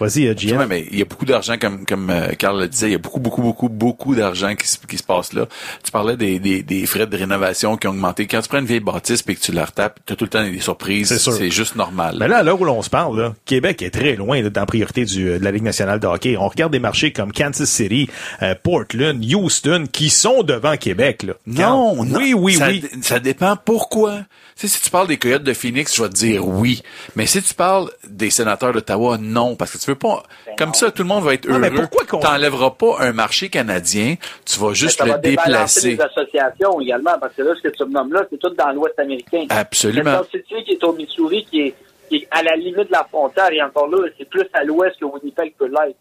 [0.00, 0.58] Vas-y, euh, GM.
[0.58, 2.96] Ouais, mais il y a beaucoup d'argent, comme comme euh, Carl le disait, il y
[2.96, 5.46] a beaucoup, beaucoup, beaucoup, beaucoup d'argent qui, se- qui se passe là.
[5.82, 8.26] Tu parlais des, des, des frais de rénovation qui ont augmenté.
[8.26, 10.30] Quand tu prends une vieille bâtisse et que tu la retapes, tu as tout le
[10.30, 11.08] temps des surprises.
[11.08, 11.32] C'est sûr.
[11.32, 12.16] C'est juste normal.
[12.20, 14.60] Mais là, à l'heure où l'on se parle, là, Québec est très loin là, dans
[14.62, 16.36] la priorité du, euh, de la Ligue nationale de hockey.
[16.36, 18.08] On regarde des marchés comme Kansas City,
[18.42, 21.22] euh, Portland, Houston, qui sont devant Québec.
[21.22, 21.32] Là.
[21.46, 22.18] Non, Quand- non.
[22.18, 22.84] Oui, oui, ça, oui.
[23.02, 24.20] Ça dépend pourquoi.
[24.58, 26.82] Tu sais, si tu parles des Coyotes de Phoenix, je vais te dire oui.
[27.14, 29.54] Mais si tu parles des sénateurs d'Ottawa, non.
[29.54, 30.22] Parce que tu veux pas,
[30.56, 31.60] comme ça, tout le monde va être Non, heureux.
[31.60, 34.14] mais pourquoi qu'on- T'enlèveras pas un marché canadien,
[34.46, 35.90] tu vas juste le déplacer.
[35.96, 38.70] les associations également, parce que là, ce que tu me nommes là, c'est tout dans
[38.72, 39.44] l'Ouest américain.
[39.50, 40.22] Absolument.
[40.32, 41.74] City qui est au Missouri, qui est,
[42.08, 44.98] qui est à la limite de la frontière, et encore là, c'est plus à l'ouest
[44.98, 45.98] que Winnipeg peut l'être.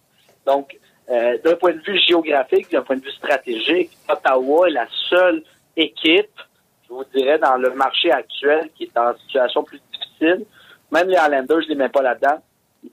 [0.48, 0.78] Donc,
[1.10, 5.44] euh, d'un point de vue géographique, d'un point de vue stratégique, Ottawa est la seule
[5.76, 6.30] équipe,
[6.96, 10.46] vous dirais, dans le marché actuel qui est en situation plus difficile.
[10.92, 12.42] Même les Highlanders, je les mets pas là-dedans.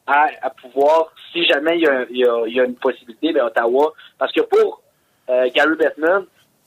[0.06, 2.76] À, à pouvoir, si jamais il y a, il y a- il y a une
[2.76, 4.80] possibilité, ben Ottawa, parce que pour
[5.28, 6.24] euh, Gary Bettman,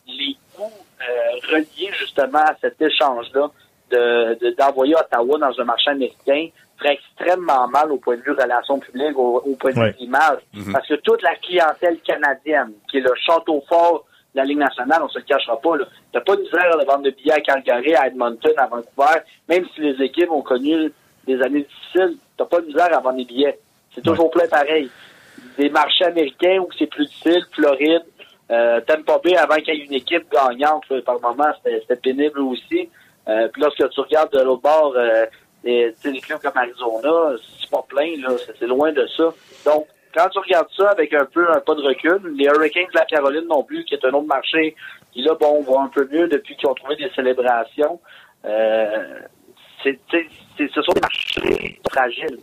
[0.07, 0.63] les coûts
[1.01, 3.49] euh, reliés justement à cet échange-là
[3.91, 8.31] de- de- d'envoyer Ottawa dans un marché américain ferait extrêmement mal au point de vue
[8.31, 10.39] relations publiques, au, au point de vue image,
[10.71, 15.09] parce que toute la clientèle canadienne, qui est le château fort la Ligue nationale, on
[15.09, 15.85] se le cachera pas, là.
[16.11, 19.65] T'as pas de misère de vendre de billets à Calgary, à Edmonton, à Vancouver, même
[19.73, 20.91] si les équipes ont connu
[21.25, 23.57] des années difficiles, t'as pas de misère à vendre des billets.
[23.93, 24.89] C'est toujours plein pareil.
[25.57, 28.03] Des marchés américains où c'est plus difficile, Floride,
[28.51, 32.41] euh, Tampa Bay, avant qu'il y ait une équipe gagnante, là, par moment, c'était pénible
[32.41, 32.89] aussi.
[33.27, 35.25] Euh, puis lorsque tu regardes de l'autre bord, euh,
[35.63, 39.33] les, tu les clubs comme Arizona, c'est pas plein, là, c'est loin de ça.
[39.65, 42.97] Donc, quand tu regardes ça avec un peu un pas de recul, les Hurricanes de
[42.99, 44.75] la Caroline non plus, qui est un autre marché,
[45.12, 47.99] qui là, bon, va un peu mieux depuis qu'ils ont trouvé des célébrations.
[48.45, 49.19] Euh,
[49.84, 49.99] c'est,
[50.58, 52.39] ce sont des marchés fragiles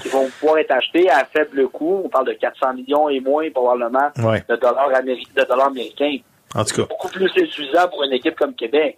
[0.00, 2.02] qui vont pouvoir être achetés à faible coût.
[2.04, 4.44] On parle de 400 millions et moins probablement Ouais.
[4.48, 6.18] de dollars, de dollars américains.
[6.54, 6.82] En tout cas.
[6.88, 8.96] Beaucoup plus insuffisant pour une équipe comme Québec.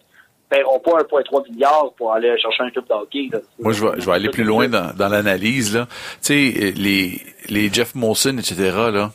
[0.50, 3.28] Paieront pas 1,3 milliard pour aller chercher un club de hockey.
[3.32, 3.38] là.
[3.60, 5.74] Moi, je vais, je vais aller plus loin dans, dans l'analyse.
[5.74, 5.86] là.
[6.22, 8.56] Tu sais, les, les Jeff Molson, etc.,
[8.92, 9.12] là,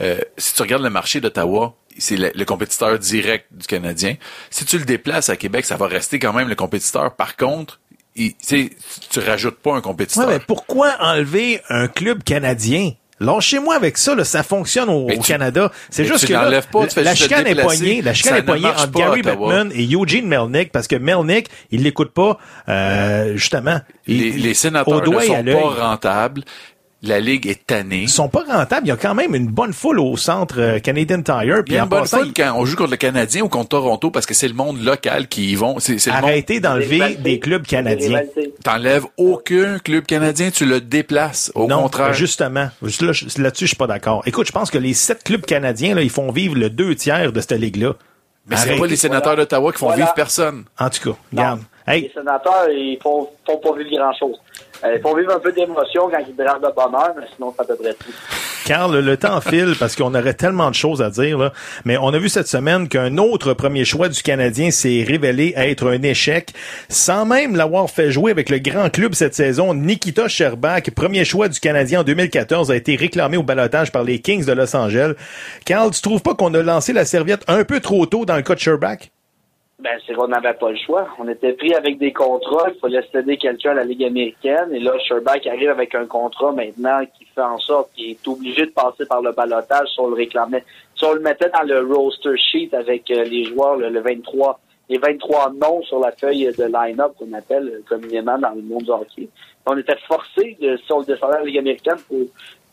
[0.00, 4.14] euh, si tu regardes le marché d'Ottawa, c'est le, le compétiteur direct du Canadien.
[4.50, 7.14] Si tu le déplaces à Québec, ça va rester quand même le compétiteur.
[7.16, 7.80] Par contre,
[8.16, 8.70] il, tu sais,
[9.10, 10.26] tu rajoutes pas un Ouais, compétiteur.
[10.28, 12.92] mais pourquoi enlever un club canadien?
[13.20, 15.72] Lâchez-moi avec ça, là, ça fonctionne au, tu- Canada.
[15.90, 18.92] C'est juste que là, pas, la te chicane est poignée, la chicane est poignée entre
[18.92, 19.22] pas Gary.
[19.22, 23.80] Bettman et Eugene Melnick parce que Melnick, il l'écoute pas, euh, justement.
[24.06, 25.34] Il- les, les sénateurs ne sont
[25.76, 26.44] pas rentables.
[27.02, 28.02] La Ligue est tannée.
[28.02, 28.84] Ils sont pas rentables.
[28.86, 31.62] Il y a quand même une bonne foule au centre euh, Canadian Tire.
[31.68, 33.68] Il y a une bonne passant, foule quand on joue contre le Canadien ou contre
[33.68, 35.78] Toronto parce que c'est le monde local qui y vont.
[35.78, 36.24] C'est, c'est le monde.
[36.24, 38.22] arrêtez d'enlever des clubs canadiens.
[38.64, 41.52] T'enlèves aucun club canadien, tu le déplaces.
[41.54, 42.12] Au non, contraire.
[42.14, 42.68] justement.
[42.82, 44.22] Juste Là, je- là-dessus, je suis pas d'accord.
[44.26, 47.30] Écoute, je pense que les sept clubs canadiens, là, ils font vivre le deux tiers
[47.32, 47.92] de cette ligue-là.
[48.50, 48.80] Mais c'est Arrêtez.
[48.80, 50.02] pas les sénateurs d'Ottawa qui font Voilà.
[50.04, 50.64] vivre personne.
[50.80, 51.60] En tout cas, regarde.
[51.86, 54.36] Les sénateurs, ils font, font pas vivre grand-chose.
[54.84, 57.64] Euh, ils font vivre un peu d'émotion quand drapent de bonheur, mais sinon, c'est à
[57.64, 58.12] peu près tout.
[58.64, 61.52] Carl, le temps file parce qu'on aurait tellement de choses à dire, là.
[61.84, 65.88] mais on a vu cette semaine qu'un autre premier choix du Canadien s'est révélé être
[65.88, 66.52] un échec,
[66.88, 69.74] sans même l'avoir fait jouer avec le grand club cette saison.
[69.74, 74.20] Nikita Sherbak, premier choix du Canadien en 2014, a été réclamé au balotage par les
[74.20, 75.14] Kings de Los Angeles.
[75.64, 78.42] Carl, tu trouves pas qu'on a lancé la serviette un peu trop tôt dans le
[78.42, 79.10] cas de Sherbak?
[79.80, 81.06] Ben, c'est qu'on n'avait pas le choix.
[81.20, 82.68] On était pris avec des contrats.
[82.68, 84.74] Il fallait céder quelqu'un à la Ligue américaine.
[84.74, 88.66] Et là, Sherbach arrive avec un contrat maintenant qui fait en sorte qu'il est obligé
[88.66, 90.64] de passer par le balotage si on le réclamait.
[90.96, 94.58] Si on le mettait dans le roster sheet avec euh, les joueurs, le, le 23,
[94.88, 98.82] les 23 noms sur la feuille de line-up qu'on appelle euh, communément dans le monde
[98.82, 99.28] du hockey.
[99.64, 102.18] On était forcé, de, si on le descendait à la Ligue américaine, pour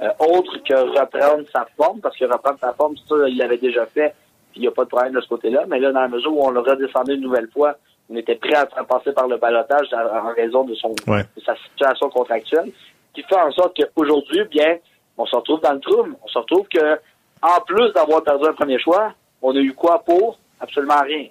[0.01, 3.85] euh, autre que reprendre sa forme, parce que reprendre sa forme, ça, il l'avait déjà
[3.85, 4.15] fait
[4.55, 5.63] il n'y a pas de problème de ce côté-là.
[5.67, 7.75] Mais là, dans la mesure où on le redescendait une nouvelle fois,
[8.09, 11.23] on était prêt à faire passer par le balotage en raison de, son, Ouais.
[11.35, 12.71] de sa situation contractuelle,
[13.13, 14.77] qui fait en sorte qu'aujourd'hui, bien,
[15.17, 16.05] on se retrouve dans le trou.
[16.23, 16.99] On se retrouve que,
[17.41, 20.37] en plus d'avoir perdu un premier choix, on a eu quoi pour?
[20.59, 21.27] Absolument rien.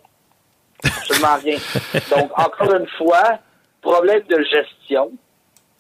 [0.85, 1.59] Absolument rien.
[2.17, 3.39] Donc, encore une fois,
[3.81, 5.13] problème de gestion,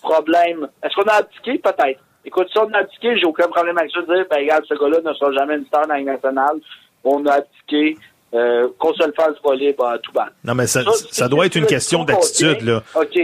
[0.03, 0.69] problème.
[0.83, 1.59] Est-ce qu'on a abdiqué?
[1.59, 2.01] Peut-être.
[2.25, 4.75] Écoute, si on a abdiqué, j'ai aucun problème avec ça de dire, ben, regarde, ce
[4.75, 6.59] gars-là ne sera jamais une star dans la nationale.
[7.05, 7.97] On a abdiqué.
[8.35, 10.27] Euh, qu'on se le fasse voler, bah, tout bas.
[10.43, 12.83] Non, mais ça, ça doit être une question d'attitude, là.
[12.97, 13.17] OK.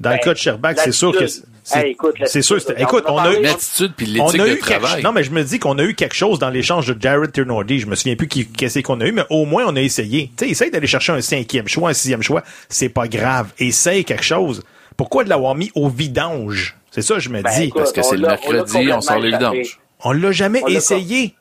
[0.00, 2.58] Dans le Ben, cas de Sherbak, c'est sûr que c'est Hey, écoute, c'est sûr.
[2.76, 5.02] Écoute, on a eu L'attitude puis on l'éthique a de eu quelque, travail.
[5.04, 7.78] non mais je me dis qu'on a eu quelque chose dans l'échange de Jared Turnordi.
[7.78, 10.30] Je me souviens plus qui qu'est-ce qu'on a eu, mais au moins on a essayé.
[10.36, 13.52] Tu sais, essaye d'aller chercher un cinquième choix, un sixième choix, c'est pas grave.
[13.60, 14.62] Essaye quelque chose.
[14.96, 16.76] Pourquoi de l'avoir mis au vidange?
[16.90, 17.62] C'est ça que je me Ben, dis.
[17.66, 19.78] écoute, Parce que c'est le mercredi, on sort les vidanges.
[20.02, 21.34] On l'a jamais essayé.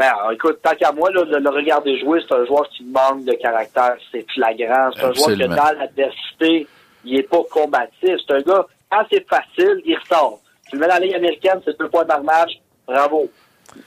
[0.00, 2.84] Ben, alors, écoute, tant qu'à moi, là, de le regarder jouer, c'est un joueur qui
[2.84, 3.96] manque de caractère.
[4.10, 4.88] C'est flagrant.
[4.96, 6.66] C'est un joueur que dans l'adversité,
[7.04, 8.16] il est pas combatif.
[8.26, 10.40] C'est un gars, quand c'est facile, il ressort.
[10.70, 12.52] Tu le mets dans la Ligue américaine, c'est deux points par match,
[12.86, 13.28] bravo.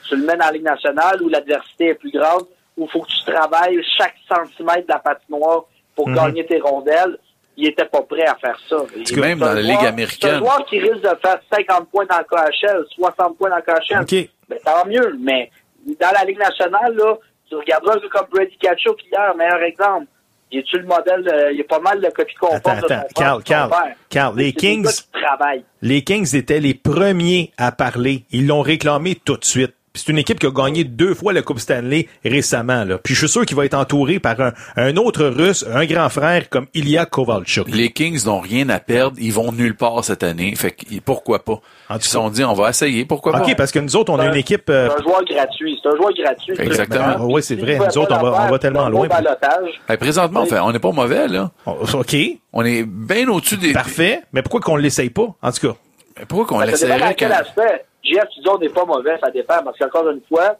[0.08, 2.43] Tu le mets dans la Ligue nationale où l'adversité est plus grande,
[2.78, 5.63] où il faut que tu travailles chaque centimètre de la patinoire
[5.95, 6.15] pour Mhm.
[6.15, 7.17] gagner tes rondelles.
[7.58, 8.78] Il était pas prêt à faire ça.
[8.88, 12.06] que même dans la Ligue américaine- C'est un joueur qui risque de faire 50 points
[12.06, 14.02] dans le KHL, 60 points dans le KHL.
[14.02, 14.30] OK.
[14.49, 15.49] Ben, tant mieux, mais
[16.00, 17.17] dans la Ligue nationale, là,
[17.50, 20.06] tu regarderas comme Brady Kachuk hier, meilleur exemple.
[20.52, 23.39] Il est-tu le modèle, de- il est pas mal le copie conforme Attends, attends, Carl,
[23.39, 23.72] de Carl.
[24.10, 24.86] Carl, Kings-.
[25.82, 28.24] Les Kings étaient les premiers à parler.
[28.32, 29.74] Ils l'ont réclamé tout de suite.
[29.95, 32.84] C'est une équipe qui a gagné deux fois la Coupe Stanley récemment.
[32.84, 32.97] Là.
[32.97, 36.10] Puis je suis sûr qu'il va être entouré par un, un autre Russe, un grand
[36.10, 37.67] frère comme Ilya Kovalchuk.
[37.69, 39.17] Les Kings n'ont rien à perdre.
[39.19, 40.56] Ils vont nulle part cette année.
[40.56, 41.60] Fait que pourquoi pas?
[41.89, 43.06] En tout Ils se sont dit, on va essayer.
[43.06, 43.56] Pourquoi OK, pas?
[43.56, 44.67] parce que nous autres, on a une un- équipe...
[44.71, 45.79] euh, C'est un joueur gratuit.
[45.84, 46.56] C'est un joueur gratuit.
[46.58, 47.08] Exactement.
[47.19, 47.77] Ben, ouais, c'est vrai.
[47.77, 49.08] Nous autres, on va- on va tellement loin.
[49.88, 51.51] Ben, présentement, on fait- on n'est pas mauvais, là.
[51.67, 52.15] oh, OK,
[52.51, 53.73] On est bien au-dessus des...
[53.73, 54.21] parfait.
[54.34, 55.75] Mais pourquoi qu'on l'essaye pas, en tout cas?
[56.17, 57.29] Mais Pourquoi qu'on quel quand...
[58.04, 59.63] JF, tu dis on n'est pas mauvais, ça dépend.
[59.63, 60.58] Parce qu'encore une fois,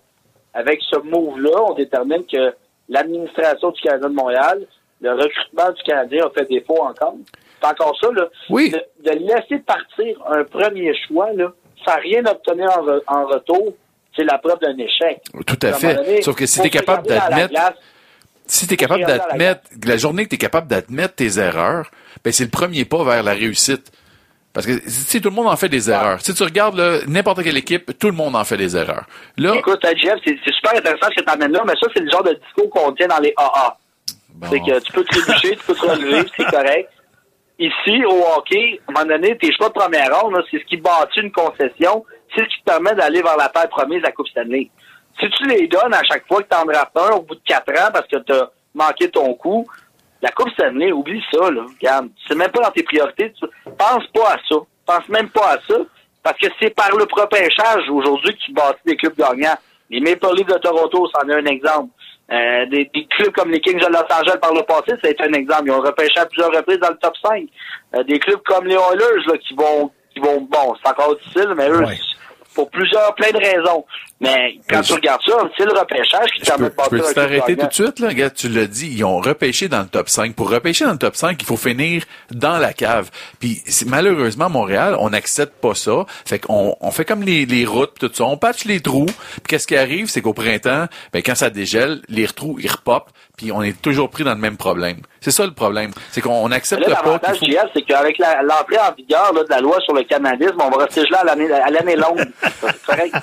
[0.54, 2.54] avec ce move-là, on détermine que
[2.90, 4.66] l'administration du Canadien de Montréal,
[5.02, 7.16] le recrutement du Canadien a fait défaut encore.
[7.62, 8.28] C'est encore ça, là.
[8.50, 8.72] Oui.
[8.72, 11.52] De, de laisser partir un premier choix, là,
[11.86, 13.74] sans rien obtenir en, re- en retour,
[14.16, 15.22] c'est la preuve d'un échec.
[15.46, 16.22] Tout à donné, fait.
[16.22, 17.74] Sauf que si faut t'es capable d'admettre...
[18.46, 21.90] si tu es capable d'admettre, la journée que tu es capable d'admettre tes erreurs,
[22.24, 23.92] ben c'est le premier pas vers la réussite.
[24.54, 26.22] Parce que si tout le monde en fait des erreurs.
[26.22, 29.06] Si tu regardes n'importe quelle équipe, tout le monde en fait des erreurs.
[29.38, 32.12] Là, Écoute, Jeff, c'est super intéressant ce que tu amènes là, mais ça, c'est le
[32.12, 33.78] genre de discours qu'on tient dans les AA.
[34.36, 36.90] bon, C'est que tu peux te trébucher, tu peux te relever, c'est correct.
[37.58, 40.78] Ici, au hockey, à un moment donné, tes choix de première ronde, c'est ce qui
[40.78, 44.28] bâtit une concession, c'est ce qui te permet d'aller vers la terre promise, la Coupe
[44.28, 44.70] Stanley.
[45.20, 47.42] Si tu les donnes à chaque fois que tu en draftes un au bout de
[47.46, 49.68] quatre ans parce que tu as manqué ton coup,
[50.24, 51.62] la Coupe Stanley, oublie ça, là.
[51.80, 53.32] Regarde, c'est même pas dans tes priorités.
[53.40, 53.46] Tu
[53.78, 54.56] penses pas à ça.
[54.86, 55.76] Pense même pas à ça.
[56.24, 59.58] Parce que c'est par le repêchage aujourd'hui que tu bâtis des clubs gagnants.
[59.90, 61.90] Les Maple Leafs de Toronto, c'en est un exemple.
[62.32, 65.34] Euh, des, des clubs comme les Kings de Los Angeles par le passé, c'est un
[65.34, 65.64] exemple.
[65.66, 67.44] Ils ont repêché à plusieurs reprises dans le top 5.
[67.96, 71.54] Euh, des clubs comme les Oilers, là, qui vont, qui vont, bon, c'est encore difficile,
[71.58, 71.98] mais eux, Ouais.
[72.56, 73.86] pour plusieurs, plein de raisons.
[74.24, 77.74] Mais quand tu regardes ça, c'est le repêchage qui je permet peux, t'arrêter tout de
[77.74, 78.08] suite, là?
[78.08, 80.34] Regarde, tu l'as dit, ils ont repêché dans le top 5.
[80.34, 83.12] Pour repêcher dans le top 5, il faut finir dans la cave.
[83.40, 86.06] Puis malheureusement, à Montréal, on n'accepte pas ça.
[86.26, 88.24] Fait qu'on on fait comme les, les routes, pis tout ça.
[88.24, 89.06] On patche les trous.
[89.06, 93.10] Puis qu'est-ce qui arrive, c'est qu'au printemps, ben, quand ça dégèle, les trous, ils repopent.
[93.38, 94.98] Puis on est toujours pris dans le même problème.
[95.20, 95.92] C'est ça le problème.
[96.12, 97.46] C'est qu'on n'accepte Là, pas l'avantage faut...
[97.74, 101.02] c'est qu'avec l'entrée en vigueur là, de la loi sur le cannabisme, on va rester
[101.02, 102.24] gelé à l'année, à l'année longue.
[102.62, 103.16] C'est correct.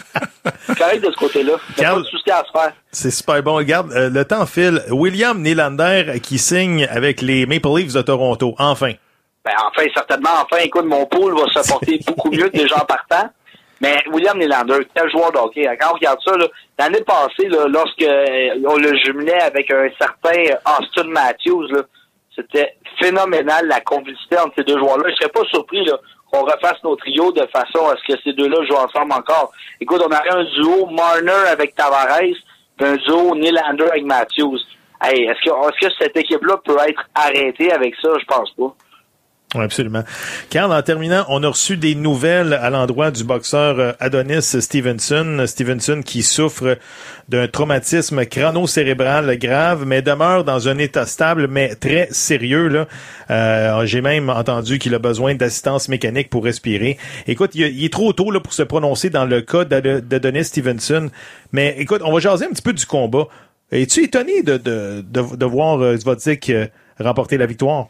[0.99, 1.53] De ce côté-là.
[1.79, 2.73] Il a pas de souci à se faire.
[2.91, 3.55] C'est super bon.
[3.55, 4.83] Regarde, euh, le temps file.
[4.91, 8.55] William Nylander qui signe avec les Maple Leafs de Toronto.
[8.59, 8.93] Enfin.
[9.45, 12.85] Ben, enfin, certainement, enfin, écoute, mon pool va se porter beaucoup mieux que les gens
[12.87, 13.31] partants.
[13.81, 15.67] Mais William Nylander, quel joueur de hockey.
[15.67, 15.75] hein?
[15.81, 16.33] Quand on regarde ça,
[16.79, 21.83] l'année passée, là, lorsque euh, on le jumelait avec un certain Austin Matthews, là,
[22.41, 25.11] c'était phénoménal la complicité entre ces deux joueurs-là.
[25.11, 25.85] Je serais pas surpris
[26.31, 29.53] qu'on refasse nos trios de façon à ce que ces deux-là jouent ensemble encore.
[29.81, 32.21] Écoute, on aurait un duo Marner avec Tavares,
[32.77, 34.59] puis un duo Nylander avec Matthews.
[35.03, 38.11] Hey, est-ce que, est-ce que cette équipe-là peut être arrêtée avec ça?
[38.19, 38.75] Je pense pas.
[39.53, 40.05] Absolument.
[40.49, 45.45] Carl, en terminant, on a reçu des nouvelles à l'endroit du boxeur euh, Adonis Stevenson.
[45.45, 46.79] Stevenson qui souffre
[47.29, 52.87] d'un traumatisme crâno-cérébral grave, mais demeure dans un état stable, mais très sérieux.
[53.31, 56.97] Euh, J'ai même entendu qu'il a besoin d'assistance mécanique pour respirer.
[57.27, 61.11] Écoute, il, est trop tôt là, pour se prononcer dans le cas d'Ado- d'Adonis Stevenson.
[61.51, 63.27] Mais écoute, on va jaser un petit peu du combat.
[63.73, 66.69] Es-tu étonné de, de, de, voir Zvotic euh,
[67.01, 67.89] remporter la victoire?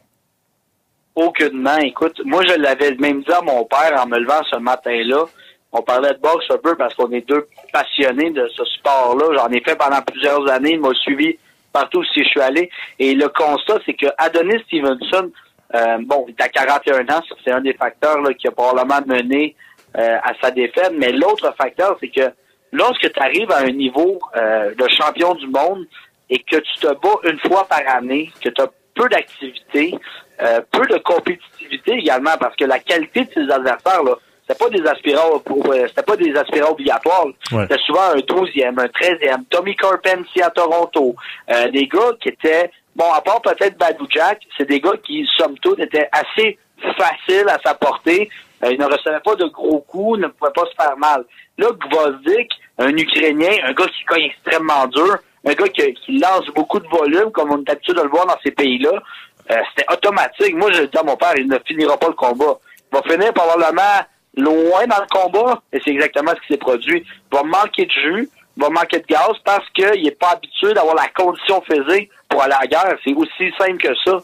[1.14, 1.77] Aucunement.
[1.79, 5.25] Écoute, moi, je l'avais même dit à mon père en me levant ce matin-là.
[5.73, 9.27] On parlait de boxe un peu parce qu'on est deux passionnés de ce sport-là.
[9.37, 10.73] J'en ai fait pendant plusieurs années.
[10.73, 11.37] Il m'a suivi
[11.73, 12.70] partout où je suis allé.
[12.99, 15.31] Et le constat, c'est que Adonis Stevenson,
[15.75, 17.23] euh, bon, il est à 41 ans.
[17.44, 19.55] C'est un des facteurs là, qui a probablement mené
[19.96, 20.92] euh, à sa défaite.
[20.96, 22.33] Mais l'autre facteur, c'est que
[22.73, 25.87] lorsque tu arrives à un niveau euh, de champion du monde
[26.29, 29.94] et que tu te bats une fois par année, que tu as peu d'activité,
[30.42, 34.70] euh, peu de compétitivité également, parce que la qualité de tes adversaires, là, c'était pas
[34.70, 37.26] des aspirants pour, euh, c'était pas des aspirants obligatoires.
[37.53, 37.62] Ouais.
[37.62, 41.14] C'était souvent un 12e, un 13e, Tommy Carpentier à Toronto,
[41.50, 45.26] euh, des gars qui étaient, bon, à part peut-être Badou Jack, c'est des gars qui,
[45.37, 46.59] somme toute, étaient assez
[46.96, 48.29] faciles à sa portée
[48.64, 51.24] Euh, il ne recevait pas de gros coups, ne pouvait pas se faire mal.
[51.59, 56.46] Là, Gvozdik, un Ukrainien, un gars qui cogne extrêmement dur, un gars qui, qui lance
[56.55, 59.03] beaucoup de volume, comme on est habitué de le voir dans ces pays-là,
[59.50, 60.55] euh, c'était automatique.
[60.57, 62.59] Moi, je dis à mon père, il ne finira pas le combat.
[62.92, 64.00] Il va finir probablement
[64.37, 67.05] loin dans le combat, et c'est exactement ce qui s'est produit.
[67.05, 70.72] Il va manquer de jus, il va manquer de gaz parce qu'il n'est pas habitué
[70.72, 72.96] d'avoir la condition physique pour aller à la guerre.
[73.05, 74.18] C'est aussi simple que ça.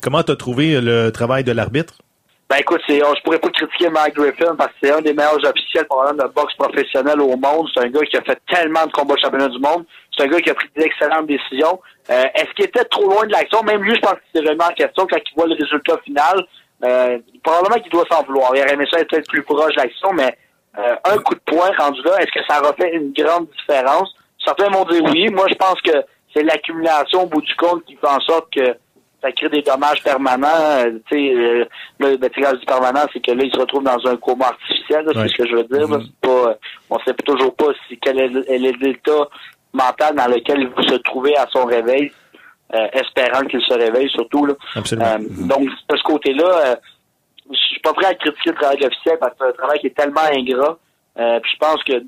[0.00, 1.94] Comment t'as trouvé le travail de l'arbitre?
[2.48, 5.44] Ben écoute, c'est, je pourrais pas critiquer Mike Griffin parce que c'est un des meilleurs
[5.44, 7.68] officiels probablement de boxe professionnel au monde.
[7.74, 9.84] C'est un gars qui a fait tellement de combats championnat du monde.
[10.16, 11.78] C'est un gars qui a pris d'excellentes décisions.
[12.08, 13.62] Euh, est-ce qu'il était trop loin de l'action?
[13.64, 16.46] Même lui, je pense qu'il s'est remis en question quand il voit le résultat final.
[16.84, 18.52] Euh, probablement qu'il doit s'en vouloir.
[18.54, 20.38] Il aurait aimé ça être peut-être plus proche de l'action, mais
[20.78, 24.14] euh, un coup de poing rendu là, est-ce que ça aurait fait une grande différence?
[24.42, 25.28] Certains m'ont dit oui.
[25.32, 25.92] Moi, je pense que
[26.34, 28.74] c'est l'accumulation au bout du compte qui fait en sorte que
[29.20, 30.46] ça crée des dommages permanents.
[30.48, 31.64] Euh, tu sais, euh,
[31.98, 35.14] là, ben, dis permanent, c'est que là, il se retrouve dans un coma artificiel, Ouais.
[35.16, 35.88] c'est ce que je veux dire.
[35.88, 36.54] C'est pas, euh,
[36.90, 39.28] on sait toujours pas si quel est, l'état
[39.72, 42.12] mental dans lequel il va se trouver à son réveil,
[42.74, 44.46] euh, espérant qu'il se réveille surtout.
[44.46, 44.54] Là.
[44.74, 45.06] Absolument.
[45.06, 46.76] Euh, donc, de ce côté-là, euh,
[47.50, 49.78] je suis pas prêt à critiquer le travail de l'officiel parce que c'est un travail
[49.80, 50.78] qui est tellement ingrat.
[51.18, 52.04] Euh, puis je pense que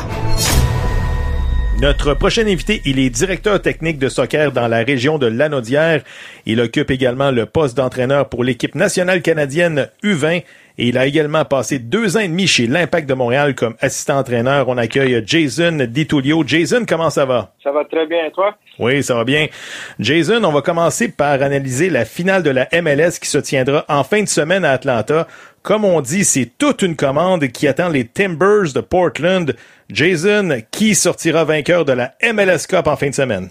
[1.80, 6.02] Notre prochain invité, il est directeur technique de soccer dans la région de Lanaudière.
[6.44, 10.42] Il occupe également le poste d'entraîneur pour l'équipe nationale canadienne U20
[10.76, 14.18] et il a également passé deux ans et demi chez l'Impact de Montréal comme assistant
[14.18, 14.68] entraîneur.
[14.68, 16.42] On accueille Jason DiTullio.
[16.44, 17.52] Jason, comment ça va?
[17.62, 18.56] Ça va très bien, et toi?
[18.80, 19.46] Oui, ça va bien.
[20.00, 24.02] Jason, on va commencer par analyser la finale de la MLS qui se tiendra en
[24.02, 25.28] fin de semaine à Atlanta.
[25.62, 29.54] Comme on dit, c'est toute une commande qui attend les Timbers de Portland.
[29.90, 33.48] Jason, qui sortira vainqueur de la MLS Cup en fin de semaine?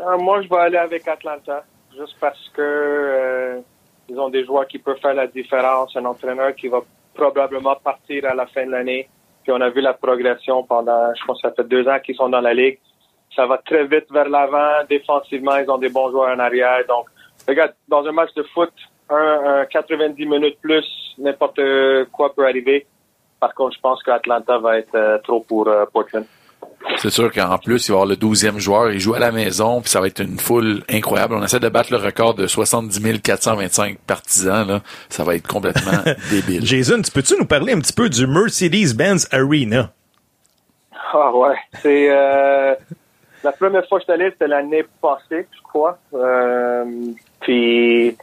[0.00, 1.62] Euh, moi, je vais aller avec Atlanta,
[1.94, 3.60] juste parce que euh,
[4.08, 6.80] ils ont des joueurs qui peuvent faire la différence, un entraîneur qui va
[7.14, 9.08] probablement partir à la fin de l'année.
[9.42, 12.16] Puis on a vu la progression pendant, je pense que ça fait deux ans qu'ils
[12.16, 12.78] sont dans la ligue.
[13.34, 14.84] Ça va très vite vers l'avant.
[14.88, 16.78] Défensivement, ils ont des bons joueurs en arrière.
[16.88, 17.06] Donc,
[17.46, 18.72] regarde, dans un match de foot,
[19.10, 20.86] un, un 90 minutes plus,
[21.18, 21.60] n'importe
[22.12, 22.86] quoi peut arriver.
[23.40, 26.24] Par contre, je pense qu'Atlanta va être euh, trop pour euh, Portland.
[26.96, 28.90] C'est sûr qu'en plus, il va y avoir le 12e joueur.
[28.90, 31.34] Il joue à la maison, puis ça va être une foule incroyable.
[31.34, 34.66] On essaie de battre le record de 70 425 partisans.
[34.66, 34.80] Là.
[35.08, 36.64] Ça va être complètement débile.
[36.64, 39.90] Jason, tu peux-tu nous parler un petit peu du Mercedes-Benz Arena?
[41.12, 42.74] Ah ouais, c'est euh,
[43.44, 45.98] la première fois que je suis allé, c'était l'année passée, je crois.
[46.14, 46.84] Euh,
[47.40, 48.16] puis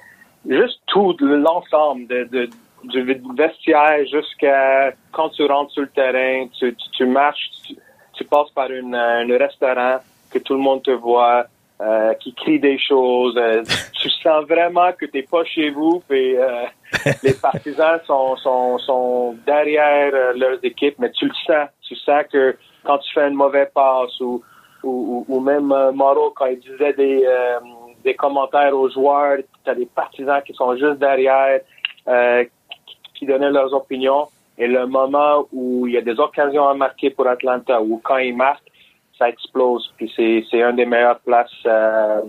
[0.48, 2.50] juste tout l'ensemble de, de
[2.84, 3.02] du
[3.38, 7.76] vestiaire jusqu'à quand tu rentres sur le terrain, tu, tu, tu marches, tu,
[8.14, 9.98] tu passes par une, un restaurant
[10.32, 11.46] que tout le monde te voit,
[11.82, 13.38] euh, qui crie des choses.
[13.38, 13.64] euh,
[14.02, 16.02] tu sens vraiment que t'es pas chez vous.
[16.08, 16.66] Puis, euh,
[17.24, 21.68] les partisans sont, sont, sont derrière euh, leurs équipes, mais tu le sens.
[21.82, 24.42] Tu sens que quand tu fais une mauvaise passe ou,
[24.84, 27.60] ou, ou même euh, Moreau, quand il disait des, euh,
[28.04, 31.62] des commentaires aux joueurs, tu as des partisans qui sont juste derrière,
[32.08, 32.44] euh,
[32.86, 34.28] qui, qui donnaient leurs opinions.
[34.58, 38.18] Et le moment où il y a des occasions à marquer pour Atlanta, ou quand
[38.18, 38.72] ils marquent,
[39.18, 39.92] ça explose.
[39.98, 42.22] Puis c'est, c'est une des meilleures places euh,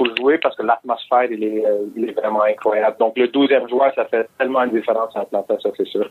[0.00, 2.96] pour jouer parce que l'atmosphère, il est, euh, il est vraiment incroyable.
[2.98, 6.08] Donc le 12e joueur, ça fait tellement une différence à Atlanta, ça c'est sûr.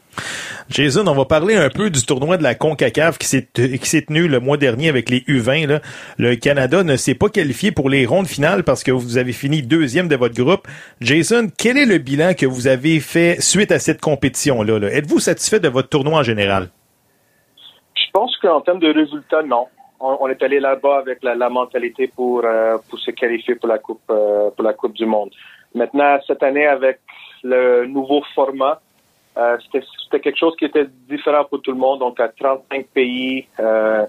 [0.70, 4.04] Jason, on va parler un peu du tournoi de la CONCACAF qui s'est qui s'est
[4.04, 5.66] tenu le mois dernier avec les U20.
[5.66, 5.80] Là.
[6.20, 9.64] Le Canada ne s'est pas qualifié pour les rondes finales parce que vous avez fini
[9.64, 10.68] deuxième de votre groupe.
[11.02, 14.78] Jason, quel est le bilan que vous avez fait suite à cette compétition-là?
[14.78, 14.94] là?
[14.94, 16.68] Êtes-vous satisfait de votre tournoi en général?
[17.96, 19.66] Je pense qu'en termes de résultats, non.
[20.02, 24.02] On, est allé là-bas avec la, mentalité pour euh, pour se qualifier pour la coupe
[24.10, 25.32] euh, pour la coupe du monde.
[25.76, 27.00] Maintenant, cette année avec
[27.44, 28.80] le nouveau format,
[29.38, 32.00] euh, c'était quelque chose qui était différent pour tout le monde.
[32.00, 34.06] Donc à 35 pays, euh,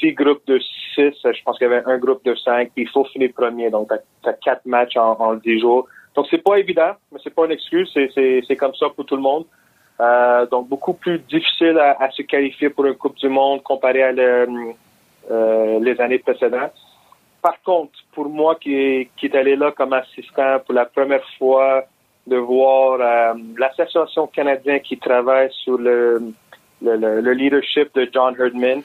[0.00, 1.14] six groupes de six.
[1.24, 2.70] Je pense qu'il y avait un groupe de cinq.
[2.74, 3.70] Puis il faut finir premier.
[3.70, 3.90] Donc,
[4.22, 5.86] tu as, quatre matchs en, en dix jours.
[6.14, 7.90] Donc, c'est pas évident, mais c'est pas une excuse.
[7.94, 9.44] C'est comme ça pour tout le monde.
[10.00, 14.02] Euh, donc, beaucoup plus difficile à, à se qualifier pour une Coupe du Monde comparé
[14.02, 14.46] à le,
[15.30, 16.72] euh, les années précédentes.
[17.42, 21.84] Par contre, pour moi qui, qui est allé là comme assistant pour la première fois,
[22.26, 26.32] de voir euh, l'association canadienne qui travaille sur le,
[26.82, 28.82] le, le, le leadership de John Herdman,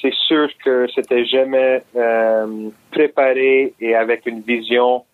[0.00, 5.04] c'est sûr que c'était jamais euh, préparé et avec une vision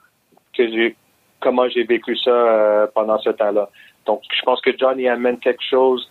[0.56, 0.96] que j'ai
[1.40, 3.70] comment j'ai vécu ça euh, pendant ce temps-là.
[4.04, 6.10] Donc, je pense que John y amène quelque chose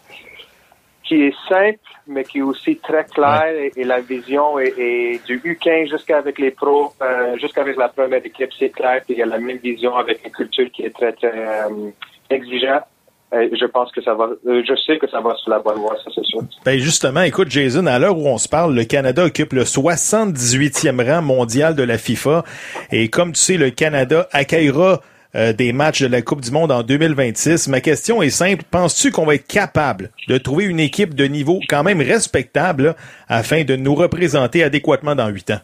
[1.09, 5.25] qui est simple, mais qui est aussi très clair et, et la vision est, est
[5.25, 9.25] du U15 jusqu'avec les pros, euh, jusqu'avec la première équipe, c'est clair qu'il y a
[9.25, 11.89] la même vision avec une culture qui est très, très euh,
[12.29, 12.83] exigeante.
[13.31, 15.95] Je pense que ça va, euh, je sais que ça va sur la bonne voie,
[16.03, 16.41] ça c'est sûr.
[16.63, 21.03] Ben justement, écoute Jason, à l'heure où on se parle, le Canada occupe le 78e
[21.03, 22.43] rang mondial de la FIFA
[22.91, 25.01] et comme tu sais, le Canada accueillera
[25.35, 27.67] euh, des matchs de la Coupe du Monde en 2026.
[27.67, 28.63] Ma question est simple.
[28.69, 32.95] Penses-tu qu'on va être capable de trouver une équipe de niveau quand même respectable
[33.27, 35.59] afin de nous représenter adéquatement dans huit ans?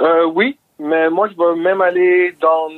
[0.00, 2.68] Euh, oui, mais moi je vais même aller dans,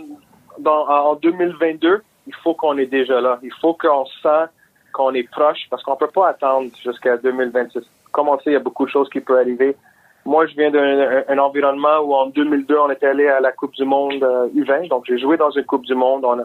[0.59, 2.03] dans en 2022.
[2.26, 3.39] Il faut qu'on est déjà là.
[3.43, 4.51] Il faut qu'on sent
[4.93, 7.80] qu'on est proche parce qu'on peut pas attendre jusqu'à 2026.
[8.12, 9.76] Comme on sait, il y a beaucoup de choses qui peuvent arriver.
[10.25, 13.75] Moi, je viens d'un un environnement où en 2002, on était allé à la Coupe
[13.75, 14.89] du Monde euh, U20.
[14.89, 16.25] Donc, j'ai joué dans une Coupe du Monde.
[16.25, 16.39] On,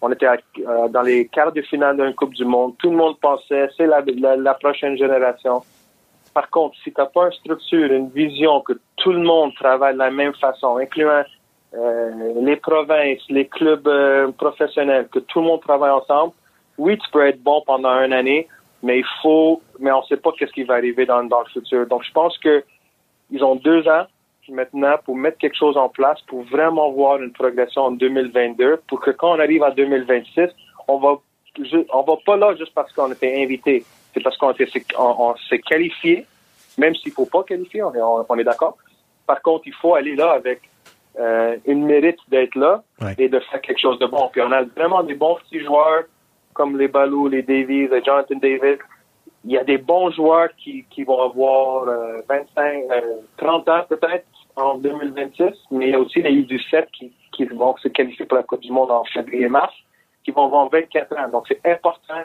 [0.00, 2.74] on était à- euh, dans les quarts de finale d'une Coupe du Monde.
[2.78, 5.62] Tout le monde pensait, c'est la, la, la prochaine génération.
[6.32, 9.94] Par contre, si tu n'as pas une structure, une vision, que tout le monde travaille
[9.94, 11.22] de la même façon, incluant
[11.74, 12.10] euh,
[12.40, 16.32] les provinces, les clubs euh, professionnels, que tout le monde travaille ensemble,
[16.78, 18.48] oui, tu peux être bon pendant une année,
[18.82, 21.46] mais il faut, mais on ne sait pas qu'est-ce qui va arriver dans, dans le
[21.46, 21.86] futur.
[21.86, 22.64] Donc, je pense que
[23.30, 24.06] ils ont deux ans
[24.50, 29.00] maintenant pour mettre quelque chose en place, pour vraiment voir une progression en 2022, pour
[29.00, 30.48] que quand on arrive en 2026,
[30.88, 31.16] on va,
[31.92, 33.84] on va pas là juste parce qu'on était invité.
[34.12, 34.52] C'est parce qu'on
[34.98, 36.26] on, on s'est qualifié,
[36.78, 38.76] même s'il faut pas qualifier, on est, on, on est d'accord.
[39.26, 40.60] Par contre, il faut aller là avec
[41.18, 43.14] euh, une mérite d'être là Ouais.
[43.18, 44.28] et de faire quelque chose de bon.
[44.32, 46.04] Puis on a vraiment des bons petits joueurs
[46.52, 48.78] comme les Balou, les Davies, les Jonathan Davis.
[49.44, 53.00] Il y a des bons joueurs qui, qui vont avoir euh, 25, euh,
[53.36, 54.26] 30 ans peut-être
[54.56, 58.38] en 2026, mais il y a aussi les U17 qui, qui vont se qualifier pour
[58.38, 59.74] la Coupe du Monde en février-mars,
[60.24, 61.28] qui vont avoir 24 ans.
[61.30, 62.24] Donc c'est important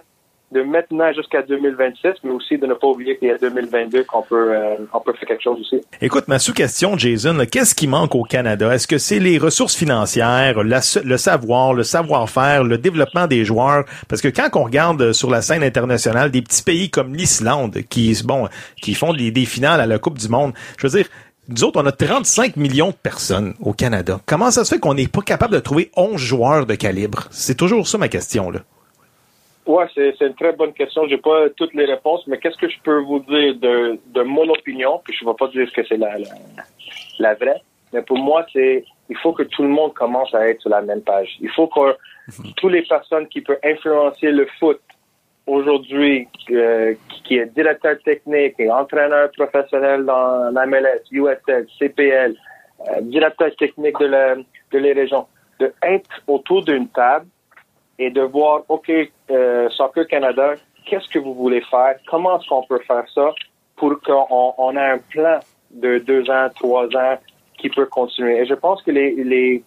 [0.52, 4.24] de maintenant jusqu'à 2026, mais aussi de ne pas oublier qu'il y a 2022 qu'on
[4.24, 5.82] peut, euh, on peut faire quelque chose aussi.
[6.02, 8.74] Écoute, ma sous-question, Jason, qu'est-ce qui manque au Canada?
[8.74, 13.86] Est-ce que c'est les ressources financières, le savoir, le savoir-faire, le développement des joueurs?
[14.08, 17.78] Parce que quand on regarde euh, sur la scène internationale des petits pays comme l'Islande,
[17.90, 18.48] qui, bon,
[18.82, 21.10] qui font des, des finales à la Coupe du Monde, je veux dire,
[21.48, 24.20] nous autres, on a 35 millions de personnes au Canada.
[24.28, 27.28] Comment ça se fait qu'on n'est pas capable de trouver 11 joueurs de calibre?
[27.32, 28.60] C'est toujours ça ma question, là.
[29.72, 31.08] Ouais, c'est une très bonne question.
[31.08, 34.48] J'ai pas toutes les réponses, mais qu'est-ce que je peux vous dire de, de mon
[34.50, 36.28] opinion, puis je ne vais pas dire que c'est la, la,
[37.20, 37.62] la vraie,
[37.94, 40.82] mais pour moi, c'est il faut que tout le monde commence à être sur la
[40.82, 41.38] même page.
[41.40, 41.96] Il faut que
[42.58, 44.80] toutes les personnes qui peuvent influencer le foot
[45.46, 52.36] aujourd'hui, euh, qui- qui est directeur technique et entraîneur professionnel dans la MLS, USL, CPL,
[52.88, 55.26] euh, directeur technique de, la, de les régions,
[55.60, 57.28] de être autour d'une table
[58.00, 58.90] et de voir, OK,
[59.30, 60.54] euh, Soccer Canada,
[60.86, 61.96] qu'est-ce que vous voulez faire?
[62.08, 63.34] Comment est-ce qu'on peut faire ça
[63.76, 65.40] pour qu'on on ait un plan
[65.72, 67.18] de deux ans, trois ans
[67.58, 68.40] qui peut continuer?
[68.40, 69.64] Et je pense que les, les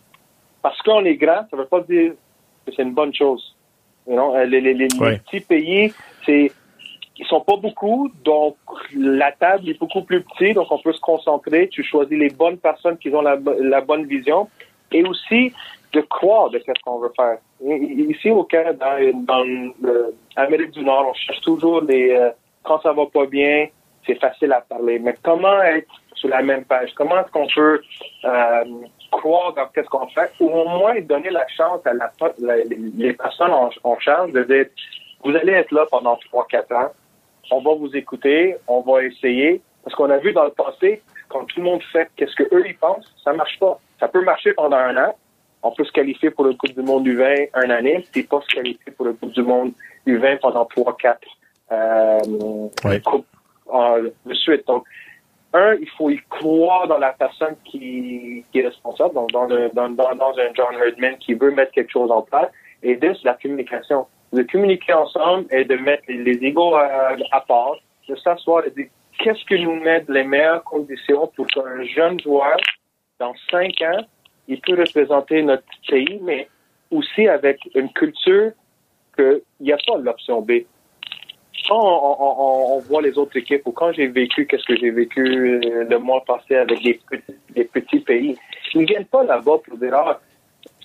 [0.63, 2.13] parce qu'on est grand, ça ne veut pas dire
[2.65, 3.55] que c'est une bonne chose.
[4.07, 5.93] You know, euh, les, les, les, petits pays,
[6.25, 6.51] c'est
[7.19, 8.57] ils sont pas beaucoup, donc
[8.97, 11.69] la table est beaucoup plus petite, donc on peut se concentrer.
[11.69, 14.49] Tu choisis les bonnes personnes qui ont la, la bonne vision
[14.91, 15.53] et aussi
[15.93, 17.39] de croire de ce qu'on veut faire.
[17.65, 19.45] Ici au Canada, dans
[20.37, 22.31] l'Amérique du Nord, on cherche toujours les euh,
[22.63, 23.69] quand ça va pas bien,
[24.07, 24.99] c'est facile à parler.
[24.99, 26.91] Mais comment être sur la même page?
[26.97, 27.81] Comment est-ce qu'on peut
[28.25, 28.65] euh,
[29.11, 32.11] croire dans qu'est-ce qu'on fait ou au moins donner la chance à la,
[32.65, 34.67] les personnes en, charge de dire
[35.25, 36.91] vous allez être là pendant 3-4 ans,
[37.53, 39.61] on va vous écouter, on va essayer.
[39.85, 42.65] Parce qu'on a vu dans le passé, quand tout le monde fait qu'est-ce que eux
[42.67, 43.79] ils pensent, ça marche pas.
[44.01, 45.15] Ça peut marcher pendant un an.
[45.63, 48.55] On peut se qualifier pour le Coupe du Monde U20 un année, puis pas se
[48.57, 49.73] qualifier pour le Coupe du Monde
[50.07, 51.17] U20 pendant 3-4
[51.71, 52.19] euh,
[52.85, 53.01] Ouais.
[53.01, 53.27] coupes
[53.69, 54.67] en- de suite.
[54.67, 54.85] Donc,
[55.55, 59.71] un, il faut y croire dans la personne qui, qui est responsable, donc dans, le-
[59.75, 62.51] dans, dans, dans un John Herdman qui veut mettre quelque chose en place.
[62.83, 64.07] Et deux, c'est la communication.
[64.33, 67.75] De communiquer ensemble et de mettre les, les égos à, à part,
[68.09, 68.87] de s'asseoir et de dire
[69.19, 72.57] qu'est-ce qui nous met les meilleures conditions pour qu'un jeune joueur,
[73.21, 74.01] dans cinq ans,
[74.49, 76.49] il peut représenter notre pays, mais
[76.91, 78.53] aussi avec une culture
[79.17, 80.53] qu'il n'y a pas l'option B.
[81.69, 84.77] Quand on, on- on- on voit les autres équipes, ou quand j'ai vécu, qu'est-ce que
[84.77, 85.23] j'ai vécu
[85.65, 88.37] euh, le mois passé avec les petits, les petits pays,
[88.75, 90.21] ils ne viennent pas là-bas pour dire, ah,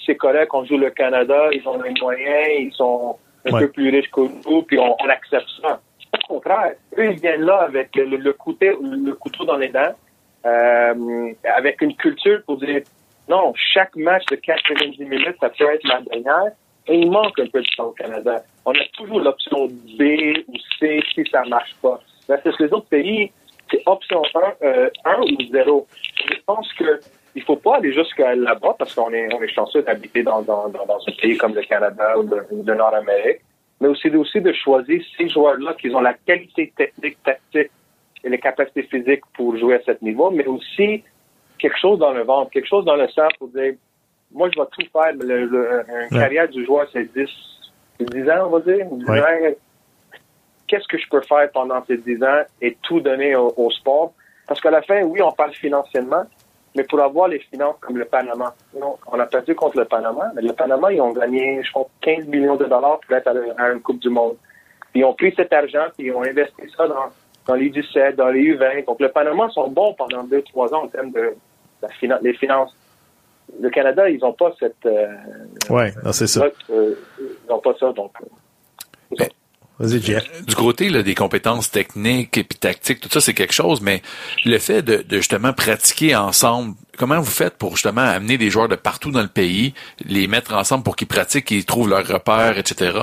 [0.06, 3.62] c'est correct, on joue le Canada, ils ont les moyens, ils sont un Ouais.
[3.62, 5.80] peu plus riches que nous, puis on, on accepte ça.
[6.30, 9.94] Au contraire, eux, ils viennent là avec le, le couteau, le couteau dans les dents,
[10.46, 12.82] euh, avec une culture pour dire,
[13.30, 16.52] non, chaque match de 90 minutes, ça peut être la dernière,
[16.88, 18.44] il manque un peu de temps au Canada.
[18.66, 20.02] On a toujours l'option B
[20.48, 22.00] ou C si ça marche pas.
[22.28, 23.32] Parce que les autres pays,
[23.70, 24.22] c'est option
[24.62, 25.88] 1, euh, 1 ou 0.
[26.30, 27.00] Je pense que
[27.36, 31.12] il faut pas aller jusqu'à là-bas parce qu'on est, chanceux d'habiter dans, dans, dans, un
[31.22, 33.42] pays comme le Canada ou de Nord-Amérique,
[33.80, 37.72] mais aussi, aussi de choisir ces joueurs-là qui ont la qualité technique, tactique
[38.24, 41.04] et les capacités physiques pour jouer à ce niveau, mais aussi
[41.58, 43.74] quelque chose dans le ventre, quelque chose dans le sang pour dire,
[44.32, 45.14] moi, je vais tout faire.
[45.16, 46.20] mais Le, le- une Ouais.
[46.24, 47.30] carrière du joueur, c'est 10,
[48.00, 48.86] c'est 10 ans, on va dire.
[48.92, 49.22] 10 Ouais.
[49.22, 49.54] ans.
[50.68, 54.14] Qu'est-ce que je peux faire pendant ces 10 ans et tout donner au, au sport?
[54.48, 56.24] Parce qu'à la fin, oui, on parle financièrement,
[56.76, 58.54] mais pour avoir les finances comme le Panama.
[59.12, 62.26] On a perdu contre le Panama, mais le Panama, ils ont gagné, je crois, 15
[62.28, 63.28] millions de dollars pour être
[63.58, 64.36] à, une Coupe du Monde.
[64.92, 67.06] Puis ils ont pris cet argent, puis ils ont investi ça dans,
[67.46, 68.86] dans les 17, dans les U20.
[68.86, 71.34] Donc le Panama sont bons pendant 2-3 ans en termes de
[71.82, 72.76] la les finances.
[73.62, 74.86] Le Canada, ils n'ont pas cette...
[74.86, 75.08] euh,
[75.70, 76.46] Ouais, non, c'est ça.
[76.70, 78.12] euh, ils n'ont pas ça, donc...
[78.22, 79.26] euh, ça.
[79.80, 80.44] Vas-y, Jeff.
[80.46, 84.02] du côté là, des compétences techniques et puis tactiques, tout ça, c'est quelque chose, mais
[84.44, 88.68] le fait de, de justement pratiquer ensemble, comment vous faites pour justement amener des joueurs
[88.68, 92.58] de partout dans le pays, les mettre ensemble pour qu'ils pratiquent, qu'ils trouvent leurs repères,
[92.58, 93.02] etc.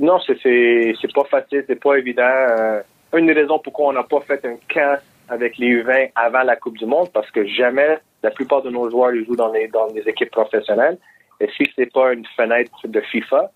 [0.00, 2.22] Non, c'est pas facile, c'est pas évident.
[2.24, 2.80] Euh,
[3.16, 4.98] une des raisons pourquoi on n'a pas fait un camp
[5.28, 8.90] avec les U20 avant la Coupe du Monde, parce que jamais la plupart de nos
[8.90, 10.98] joueurs ils jouent dans les dans les équipes professionnelles.
[11.40, 13.50] Et si c'est pas une fenêtre de FIFA,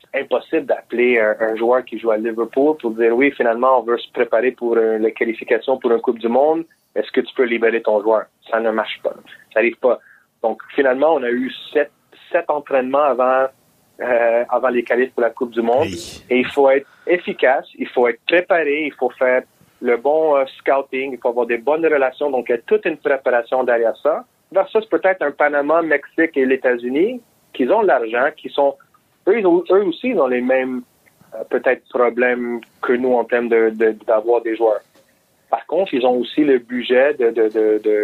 [0.00, 3.82] c'est impossible d'appeler un, un joueur qui joue à Liverpool pour dire oui, finalement on
[3.82, 6.64] veut se préparer pour euh, la qualification pour une Coupe du Monde.
[6.94, 8.24] Est-ce que tu peux libérer ton joueur?
[8.50, 9.14] Ça ne marche pas,
[9.52, 9.98] ça n'arrive pas.
[10.42, 11.90] Donc finalement, on a eu sept
[12.32, 13.46] sept entraînements avant
[14.00, 15.88] euh, avant les qualifs pour la Coupe du Monde.
[16.30, 19.42] Et il faut être efficace, il faut être préparé, il faut faire
[19.86, 22.30] le bon euh, scouting, il faut avoir des bonnes relations.
[22.30, 24.24] Donc, il y a toute une préparation derrière ça.
[24.52, 27.20] Versus peut-être un Panama, Mexique et les États-Unis
[27.54, 28.72] qui ont l'argent, qui sont
[29.28, 30.76] eux, aussi ils ont les mêmes
[31.34, 34.82] euh, peut-être problèmes que nous en termes de de- d'avoir des joueurs.
[35.54, 37.96] Par contre, ils ont aussi le budget de de de de,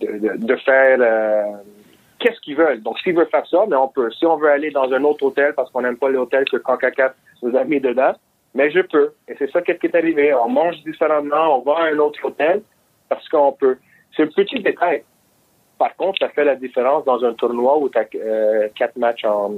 [0.00, 1.42] de, de- de faire euh,
[2.20, 2.80] qu'est-ce qu'ils veulent.
[2.86, 4.10] Donc, s'ils veulent faire ça, mais on peut.
[4.18, 7.12] Si on veut aller dans un autre hôtel parce qu'on n'aime pas l'hôtel que CONCACAF
[7.42, 8.12] nous a mis dedans,
[8.54, 9.12] mais je peux.
[9.28, 10.34] Et c'est ça qui est arrivé.
[10.34, 12.62] On mange différemment, on va à un autre hôtel
[13.08, 13.78] parce qu'on peut.
[14.16, 15.04] C'est un petit détail.
[15.78, 18.04] Par contre, ça fait la différence dans un tournoi où tu as
[18.74, 19.52] quatre matchs en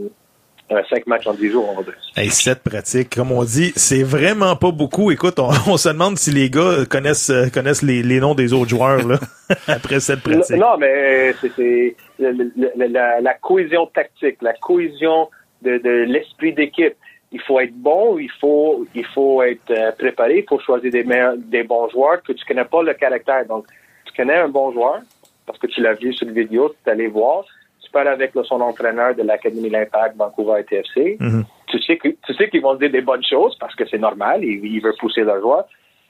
[0.70, 2.20] euh, cinq matchs en dix jours, on.
[2.20, 5.10] Hey, sept pratiques, comme on dit, c'est vraiment pas beaucoup.
[5.10, 8.52] Écoute, on, on se demande si les gars connaissent euh, connaissent les, les noms des
[8.52, 9.18] autres joueurs là
[9.66, 10.56] après sept pratiques.
[10.56, 15.28] Non, mais c'est c'est la, la cohésion tactique, la cohésion
[15.62, 16.94] de, de l'esprit d'équipe.
[17.32, 21.02] Il faut être bon, il faut il faut être euh, préparé, il faut choisir des
[21.04, 23.46] meilleurs, des bons joueurs que tu connais pas le caractère.
[23.46, 23.66] Donc,
[24.04, 25.00] tu connais un bon joueur
[25.46, 27.44] parce que tu l'as vu sur le vidéo, tu es allé voir.
[27.82, 31.16] Tu parles avec son entraîneur de l'Académie L'Impact Vancouver TFC.
[31.20, 31.44] Mhm.
[31.68, 34.44] Tu sais que tu sais qu'ils vont dire des bonnes choses parce que c'est normal,
[34.44, 35.64] ils, ils veulent pousser leur joueur,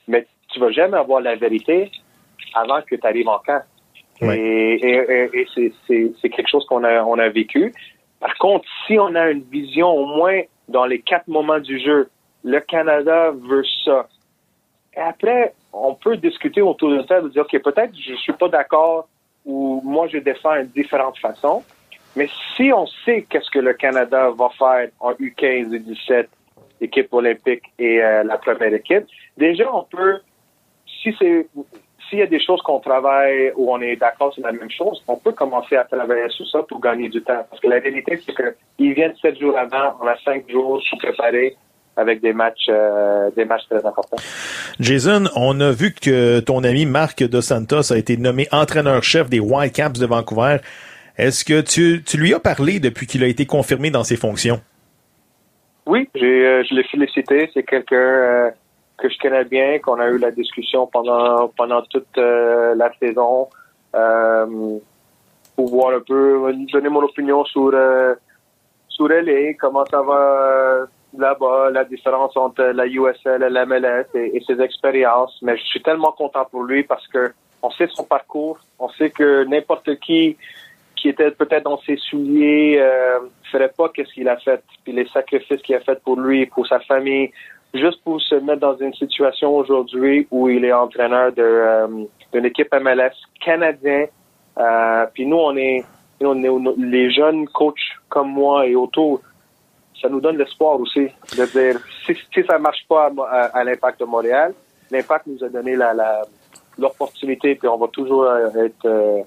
[0.07, 1.89] mais tu vas jamais avoir la vérité
[2.53, 3.61] avant que tu arrives en camp.
[4.21, 5.71] Et, et, et- et
[6.21, 7.73] c'est quelque chose qu'on a, on a vécu.
[8.19, 10.41] Par contre, si on a une vision au moins
[10.73, 12.09] dans les quatre moments du jeu,
[12.43, 14.09] le Canada veut ça.
[14.97, 18.49] Et après, on peut discuter autour de ça, de dire, OK, peut-être je suis pas
[18.49, 19.07] d'accord
[19.45, 21.63] ou moi je défends une différente façon.
[22.15, 26.27] Mais si on sait qu'est-ce que le Canada va faire en U15, U17,
[26.81, 29.05] équipe olympique et euh, la première équipe,
[29.37, 30.19] déjà on peut,
[30.85, 31.47] si c'est
[32.13, 35.03] s'il y a des choses qu'on travaille ou on est d'accord sur la même chose,
[35.07, 37.43] on peut commencer à travailler sur ça pour gagner du temps.
[37.49, 38.35] Parce que la réalité, c'est
[38.77, 41.55] qu'ils viennent sept jours avant, on a cinq jours pour préparer
[41.97, 44.17] avec des matchs, euh, des matchs très importants.
[44.79, 49.39] Jason, on a vu que ton ami Marc Dos Santos a été nommé entraîneur-chef des
[49.39, 50.57] Whitecaps de Vancouver.
[51.17, 54.61] Est-ce que tu, tu lui as parlé depuis qu'il a été confirmé dans ses fonctions?
[55.87, 57.49] Oui, j'ai, euh, je l'ai félicité.
[57.55, 58.51] C'est quelqu'un euh,
[58.97, 63.49] que je connais bien, qu'on a eu la discussion pendant pendant toute euh, la saison,
[63.95, 64.77] euh,
[65.55, 68.15] pour voir un peu, donner mon opinion sur euh,
[68.87, 70.85] sur LA, comment ça va,
[71.17, 75.37] là-bas, la différence entre la USL et la et ses expériences.
[75.41, 77.33] Mais je suis tellement content pour lui parce que
[77.63, 80.37] on sait son parcours, on sait que n'importe qui
[80.95, 83.19] qui était peut-être dans ses souliers euh,
[83.51, 86.65] ferait pas qu'est-ce qu'il a fait, puis les sacrifices qu'il a fait pour lui, pour
[86.65, 87.29] sa famille,
[87.73, 91.87] juste pour se mettre dans une situation aujourd'hui où il est entraîneur de euh,
[92.31, 93.11] d'une équipe MLS
[93.43, 94.05] canadien.
[94.57, 95.83] Euh, puis nous, on est,
[96.21, 97.75] on est les jeunes coachs
[98.09, 99.21] comme moi et autour.
[100.01, 101.07] Ça nous donne l'espoir aussi
[101.37, 104.53] de dire si, si ça marche pas à, à- à l'impact de Montréal,
[104.91, 106.21] l'impact nous a donné la la-
[106.77, 109.21] l'opportunité, puis on va toujours euh, être euh,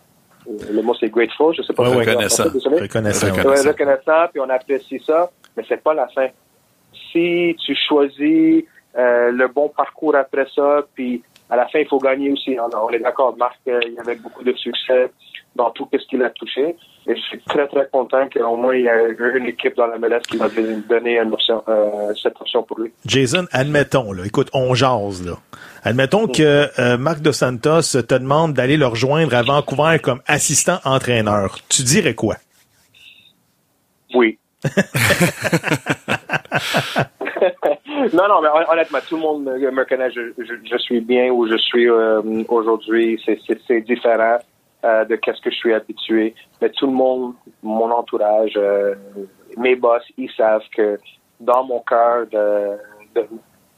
[0.71, 2.45] le mot c'est grateful, je sais pas Ouais, Reconnaissant.
[2.51, 2.69] français.
[2.81, 3.27] Reconnaissant.
[3.29, 6.27] Ouais, reconnaissant, puis on apprécie ça, mais c'est pas la fin.
[7.13, 8.65] Si tu choisis
[8.97, 12.57] euh, le bon parcours après ça, puis à la fin, il faut gagner aussi.
[12.59, 15.11] On, on est d'accord, Marc, euh, il y avait beaucoup de succès
[15.57, 16.77] dans tout ce qu'il a touché.
[17.09, 19.99] Et je suis très, très content qu'au moins il y a une équipe dans la
[19.99, 20.49] MLS qui va
[20.89, 22.93] donner une option, euh, cette option pour lui.
[23.07, 25.35] Jason, admettons, là, écoute, on jase, là.
[25.85, 30.79] Admettons que euh, Marc Dos Santos te demande d'aller le rejoindre à Vancouver comme assistant
[30.85, 31.59] entraîneur.
[31.69, 32.37] Tu dirais quoi?
[34.15, 34.39] Oui.
[38.13, 40.11] non, non, mais hon- honnêtement, tout le monde me, connaît.
[40.11, 43.21] Je, suis bien où je suis euh, aujourd'hui.
[43.25, 44.39] C'est- différent
[44.85, 46.35] euh, de qu'est-ce que je suis habitué.
[46.61, 48.95] Mais tout le monde, mon entourage, euh,
[49.57, 50.99] mes boss, ils savent que
[51.41, 52.27] dans mon cœur,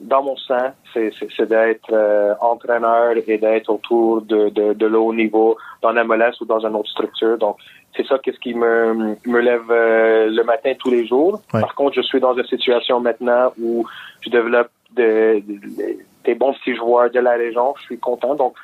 [0.00, 6.04] dans mon sang, c'est d'être entraîneur et d'être autour de, de, de niveau dans la
[6.04, 7.36] MLS ou dans une autre structure.
[7.38, 7.56] Donc,
[7.96, 11.40] c'est ça qu'est-ce qui me, me lève euh, le matin tous les jours.
[11.52, 11.60] Ouais.
[11.60, 13.84] Par contre, je suis dans une situation maintenant où
[14.20, 17.74] je développe de- de- des bons petits joueurs de la région.
[17.78, 18.34] Je suis content.
[18.34, 18.54] Donc,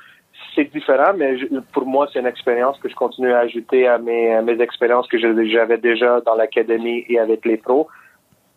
[0.54, 3.98] c'est différent, mais je- pour moi, c'est une expérience que je continue à ajouter à
[3.98, 7.88] mes, à mes expériences que j'avais déjà dans l'académie et avec les pros.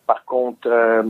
[0.06, 1.02] Par contre, euh,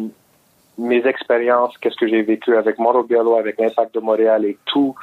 [0.79, 4.95] mes expériences, qu'est-ce que j'ai vécu avec Mauro Biello, avec l'Impact de Montréal et tout,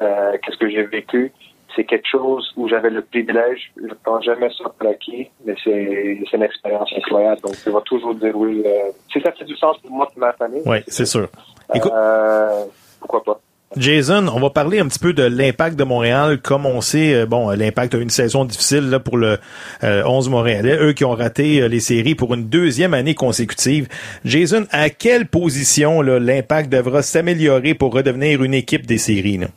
[0.00, 1.32] euh, qu'est-ce que j'ai vécu,
[1.76, 3.70] c'est quelque chose où j'avais le privilège.
[3.76, 7.42] Je ne prends jamais ça pour acquis, mais c'est une expérience incroyable.
[7.42, 8.62] Donc, je vais toujours dire oui.
[8.66, 11.28] euh, si ça fait du sens pour moi et ma famille, Oui, c'est sûr.
[11.74, 12.64] Écoute, euh,
[13.00, 13.40] pourquoi pas?
[13.76, 16.40] Jason, on va parler un petit peu de l'impact de Montréal.
[16.40, 19.38] Comme on sait, euh, bon, euh, l'impact a une saison difficile là, pour le
[19.82, 23.88] euh, 11 Montréalais, eux qui ont raté euh, les séries pour une deuxième année consécutive.
[24.24, 29.38] Jason, à quelle position l'impact devra s'améliorer pour redevenir une équipe des séries?
[29.38, 29.48] là?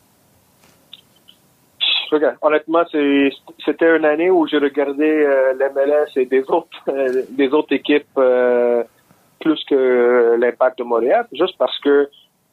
[2.11, 2.83] Regarde, honnêtement,
[3.65, 8.07] c'était une année où j'ai regardé euh, l'MLS et des autres, euh, des autres équipes
[8.17, 8.83] euh,
[9.39, 12.09] plus que l'impact de Montréal, juste parce que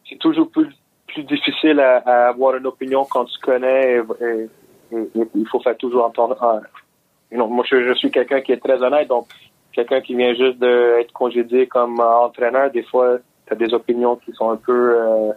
[0.09, 0.68] c'est toujours plus,
[1.09, 4.48] plus difficile à, à avoir une opinion quand tu connais et, et-
[4.96, 6.36] et- et il faut faire toujours entendre.
[6.40, 6.61] ah,
[7.32, 9.26] moi, je, je suis quelqu'un qui est très honnête, donc
[9.72, 14.16] quelqu'un qui vient juste d'être congédié comme euh, entraîneur, des fois, tu as des opinions
[14.16, 14.96] qui sont un peu...
[14.98, 15.32] Euh,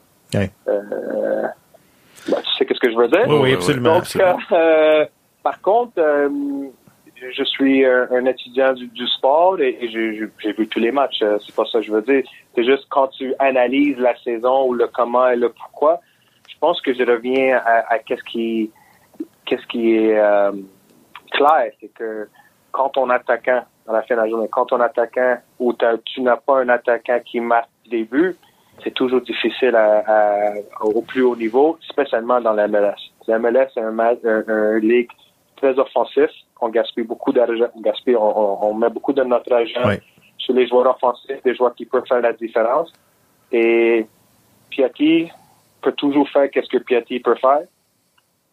[2.28, 3.26] Euh, ben, tu sais qu'est-ce que je veux dire?
[3.28, 3.94] Oui, absolument.
[3.96, 4.38] Donc, absolument.
[4.52, 5.06] euh,
[5.44, 6.30] par contre, euh,
[7.32, 11.22] je suis un, un étudiant du, du sport et, et j'ai vu tous les matchs.
[11.22, 12.24] euh, C'est pas ça que je veux dire.
[12.56, 16.00] C'est juste quand tu analyses la saison ou le comment et le pourquoi,
[16.48, 18.72] je pense que je reviens à, à qu'est-ce qui,
[19.46, 20.52] qu'est-ce qui est euh,
[21.32, 22.28] clair, c'est que
[22.72, 25.74] quand ton attaquant, à la fin de la journée, quand ton attaquant ou
[26.06, 28.36] tu n'as pas un attaquant qui marque des buts,
[28.84, 32.96] c'est toujours difficile à, à- au plus haut niveau, spécialement dans la MLS.
[33.28, 35.10] La MLS, c'est un, un, un ligue
[35.58, 36.30] très offensif.
[36.62, 39.98] On gaspille beaucoup d'argent, on gaspille, on, met beaucoup de notre argent
[40.38, 42.92] sur les joueurs offensifs, des joueurs qui peuvent faire la différence.
[43.52, 44.06] Et
[44.70, 45.30] Piatti
[45.82, 47.62] peut toujours faire qu'est-ce que Piatti peut faire.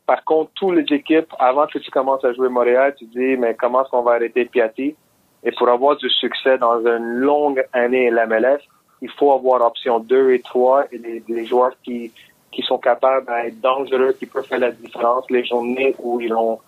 [0.06, 3.54] Par contre, toutes les équipes, avant que tu commences à jouer Montréal, tu dis, mais
[3.54, 4.94] comment est-ce qu'on va arrêter Piatti?
[5.42, 8.60] Et pour avoir du succès dans une longue année MLS,
[9.02, 12.10] il faut avoir option 2 et 3 et des, des joueurs qui,
[12.52, 16.58] qui sont capables d'être dangereux, qui peuvent faire la différence les journées où ils ont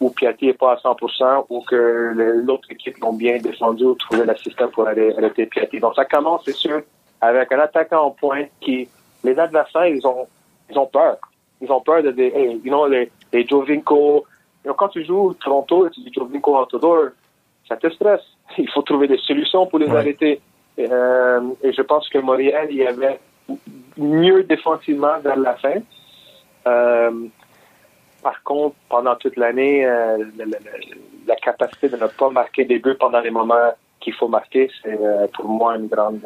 [0.00, 2.12] où Piatti n'est pas à 100% ou que
[2.44, 5.78] l'autre équipe l'ont bien défendu ou trouvé l'assistant pour arrêter Piatti.
[5.78, 6.82] Donc ça commence, c'est sûr,
[7.20, 8.88] avec un attaquant en pointe qui,
[9.22, 10.26] les adversaires, ils ont,
[10.68, 11.18] ils ont peur.
[11.60, 14.24] Ils ont peur de des, hey, you know, les, les Jovinko.
[14.76, 17.10] Quand tu joues Toronto et tu dis Jovinko Autodor,
[17.68, 18.24] ça te stresse.
[18.58, 19.96] Il faut trouver des solutions pour les Ouais.
[19.98, 20.40] arrêter.
[20.78, 23.18] Et, euh, et je pense que Montréal, il y avait
[23.96, 25.74] mieux défensivement vers la fin.
[26.66, 27.10] Euh,
[28.22, 30.96] par contre, pendant toute l'année, euh, la, la- la-
[31.26, 34.98] la capacité de ne pas marquer des buts pendant les moments qu'il faut marquer, c'est
[35.34, 36.20] pour moi une grande,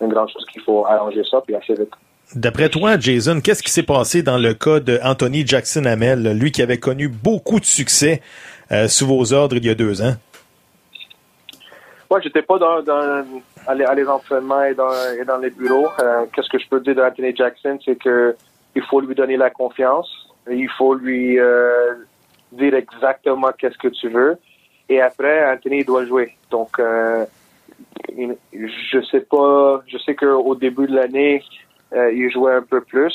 [0.00, 1.90] une grande chose qu'il faut arranger ça, puis assez vite.
[2.34, 6.52] D'après toi, Jason, qu'est-ce qui s'est passé dans le cas de Anthony Jackson Hamel, lui
[6.52, 8.20] qui avait connu beaucoup de succès
[8.86, 10.14] sous vos ordres il y a deux ans?
[12.10, 13.24] Moi, j'étais pas dans, dans
[13.68, 15.88] à, à les entraînements et dans, les bureaux.
[16.00, 18.34] Euh, Qu'est-ce que je peux dire d'Anthony Jackson, c'est que
[18.74, 20.08] il faut lui donner la confiance.
[20.50, 21.94] Il faut lui euh,
[22.52, 24.36] dire exactement qu'est-ce que tu veux.
[24.88, 26.34] Et après, Anthony doit jouer.
[26.50, 27.24] Donc, euh,
[28.52, 29.82] je sais pas.
[29.86, 31.42] Je sais qu'au début de l'année,
[31.94, 33.14] il jouait un peu plus.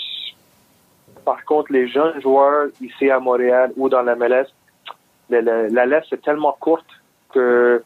[1.25, 4.47] Par contre, les jeunes joueurs ici à Montréal ou dans la MLS,
[5.29, 6.85] le- le- la laisse est tellement courte
[7.33, 7.81] que,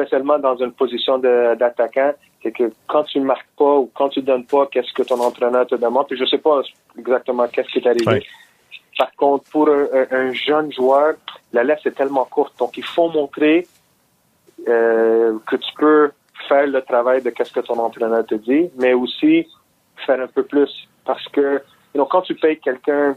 [0.00, 4.08] spécialement dans une position de- d'attaquant, c'est que quand tu ne marques pas ou quand
[4.08, 6.62] tu donnes pas qu'est-ce que ton entraîneur te demande, puis je sais pas
[6.98, 8.06] exactement qu'est-ce qui est arrivé.
[8.06, 8.22] Ouais.
[8.98, 11.14] Par contre, pour un, un- un jeune joueur,
[11.52, 12.58] la laisse est tellement courte.
[12.58, 13.66] Donc, il faut montrer
[14.68, 16.10] euh, que tu peux
[16.48, 19.46] faire le travail de qu'est-ce que ton entraîneur te dit, mais aussi
[20.06, 20.70] faire un peu plus.
[21.04, 21.54] Parce que
[21.94, 23.16] you know, quand tu payes quelqu'un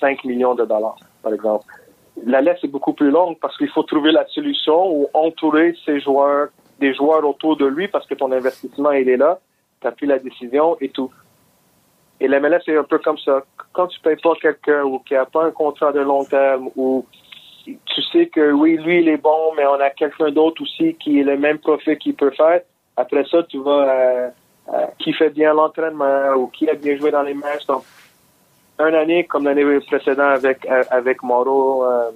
[0.00, 1.64] 5 millions de dollars, par exemple,
[2.24, 6.00] la laisse est beaucoup plus longue parce qu'il faut trouver la solution ou entourer ses
[6.00, 6.48] joueurs,
[6.78, 9.38] des joueurs autour de lui parce que ton investissement, il est là,
[9.80, 11.10] tu pris la décision et tout.
[12.20, 13.42] Et la MLS est un peu comme ça.
[13.72, 17.06] Quand tu payes pas quelqu'un ou qui a pas un contrat de long terme ou
[17.64, 21.20] tu sais que oui, lui, il est bon, mais on a quelqu'un d'autre aussi qui
[21.20, 22.62] est le même profil qu'il peut faire.
[22.96, 24.28] Après ça, tu vas euh,
[24.72, 27.66] euh, qui fait bien l'entraînement ou qui a bien joué dans les matchs.
[27.66, 27.84] Donc,
[28.80, 32.10] une année comme l'année précédente avec euh, avec Mauro euh,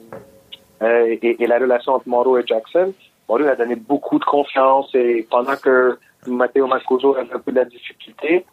[0.83, 2.93] euh, et, et la relation entre Mauro et Jackson,
[3.29, 7.57] Mauro a donné beaucoup de confiance et pendant que Matteo Mancuso avait un peu de
[7.57, 8.45] la difficulté,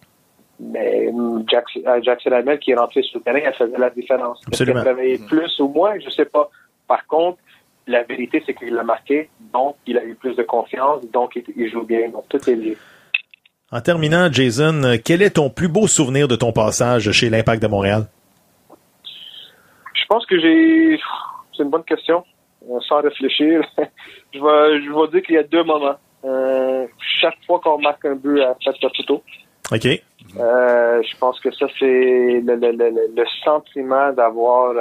[0.60, 1.12] mais
[1.48, 4.42] Jackson, Jackson Hamel qui est rentré sur le terrain, elle faisait la différence.
[4.52, 4.84] Est-ce qu'elle Absolument.
[4.84, 6.50] travaillait plus ou moins, je sais pas.
[6.88, 7.38] Par contre,
[7.88, 11.44] la vérité, c'est qu'il l'a marqué, donc il a eu plus de confiance, donc il,
[11.56, 12.10] il joue bien.
[12.10, 12.78] Donc tout est lié.
[13.72, 17.68] En terminant, Jason, quel est ton plus beau souvenir de ton passage chez l'Impact de
[17.68, 18.06] Montréal?
[19.94, 21.00] Je pense que j'ai.
[21.56, 22.24] C'est une bonne question.
[22.70, 23.62] Euh, Sans réfléchir,
[24.34, 25.96] je vais, je vais dire qu'il y a deux moments.
[26.26, 26.88] Euh,
[27.22, 29.24] chaque fois qu'on marque un but à Saputo,
[29.72, 29.86] OK.
[29.86, 34.74] euh, je pense que ça, c'est le, le, le, le- sentiment d'avoir.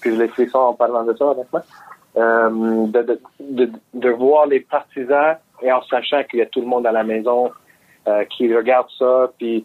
[0.00, 1.62] Puis je l'explique ça en parlant de ça, honnêtement.
[2.16, 6.66] De, de, de, de voir les partisans et en sachant qu'il y a tout le
[6.66, 7.50] monde à la maison
[8.08, 9.30] euh, qui regarde ça.
[9.38, 9.64] Puis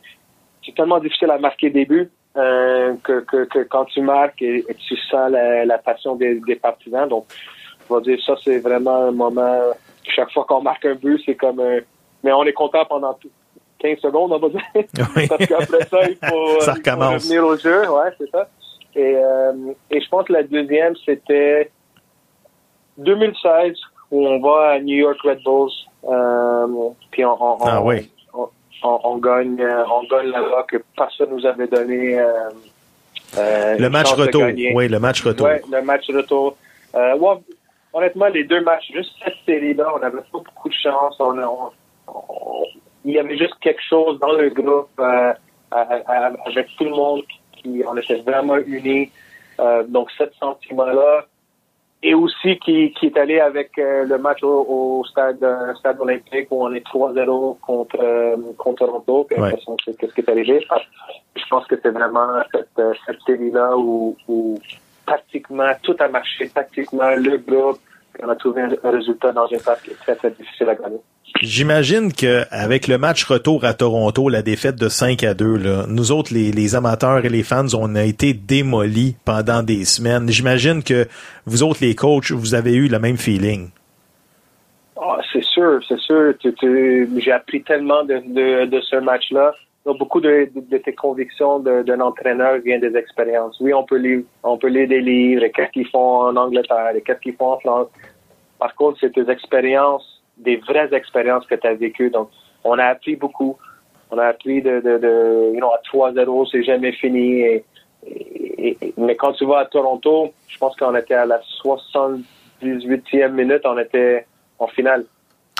[0.65, 4.65] c'est tellement difficile à marquer des buts euh, que, que, que quand tu marques et,
[4.69, 7.07] et tu sens la, la passion des, des partisans.
[7.09, 7.25] Donc,
[7.89, 9.59] je vais dire ça, c'est vraiment un moment.
[10.03, 11.79] Chaque fois qu'on marque un but, c'est comme un.
[12.23, 13.29] Mais on est content pendant tout-
[13.79, 14.61] 15 secondes, on va dire.
[15.15, 15.27] Oui.
[15.29, 17.23] Parce qu'après ça, il faut, Ça euh, il faut recommence.
[17.23, 17.89] revenir au jeu.
[17.89, 18.49] Ouais, c'est ça.
[18.95, 19.53] Et, euh,
[19.91, 21.69] et je pense que la deuxième, c'était
[22.97, 23.75] 2016,
[24.11, 25.71] où on va à New York Red Bulls.
[26.05, 26.67] Euh,
[27.11, 28.09] puis on, on, Ah on- oui.
[28.33, 28.47] on,
[28.83, 32.19] on- on gagne, euh, on gagne là-bas que personne nous avait donné.
[32.19, 32.49] euh,
[33.77, 34.43] Le match retour.
[34.75, 35.47] Oui, le match retour.
[35.47, 36.55] Le match retour.
[36.93, 37.13] Ouais,
[37.93, 41.15] honnêtement, les deux matchs, juste cette série-là, on n'avait pas beaucoup de chance.
[41.19, 41.35] On,
[43.05, 45.33] il y avait juste quelque chose dans le groupe euh,
[45.71, 47.21] avec tout le monde
[47.53, 49.11] qui, on était vraiment unis.
[49.59, 51.25] Euh, donc, ce sentiment-là,
[52.03, 55.99] et aussi qui, qui est allé avec euh, le match au, au stade, euh, stade
[55.99, 59.25] olympique où on est 3-0 contre, euh, contre Toronto.
[59.29, 59.55] Puis Ouais.
[59.99, 60.63] qu'est-ce qui est arrivé.
[61.35, 64.59] Je pense que c'est vraiment cette, cette série-là où, où
[65.07, 66.49] tactiquement, tout a marché.
[66.49, 67.79] Tactiquement, le groupe,
[68.23, 70.97] on a trouvé un, résultat dans une phase qui est très, très difficile à gagner.
[71.41, 75.85] J'imagine que avec le match retour à Toronto, la défaite de 5 à 2, là,
[75.87, 80.29] nous autres, les, les amateurs et les fans, on a été démolis pendant des semaines.
[80.29, 81.05] J'imagine que
[81.45, 83.69] vous autres, les coachs, vous avez eu le même feeling.
[84.99, 86.33] Ah, c'est sûr, c'est sûr.
[86.41, 89.53] J'ai appris tellement de, de, de ce match-là.
[89.87, 93.57] Donc, beaucoup de, de, de tes convictions d'un entraîneur viennent des expériences.
[93.61, 96.91] Oui, on peut lire, on peut lire des livres, et qu'est-ce qu'ils font en Angleterre,
[96.93, 97.87] et qu'est-ce qu'ils font en France.
[98.59, 102.09] Par contre, c'est tes expériences, des vraies expériences que tu as vécues.
[102.09, 102.27] Donc,
[102.65, 103.55] on a appris beaucoup.
[104.11, 105.79] On a appris de, de, de you know, à
[106.11, 107.39] 3-0, c'est jamais fini.
[107.41, 107.63] Et,
[108.05, 113.29] et- et- mais quand tu vas à Toronto, je pense qu'on était à la 78e
[113.31, 114.25] minute, on était
[114.59, 115.05] en finale.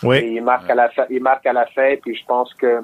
[0.04, 0.34] Et Oui.
[0.36, 2.82] il marque à la fin, il marque à la fin, puis je pense que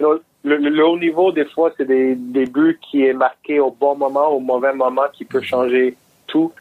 [0.00, 3.70] le, le- le haut niveau, des fois, c'est des, des buts qui est marqué au
[3.70, 6.52] bon moment, au mauvais moment, qui peut changer tout.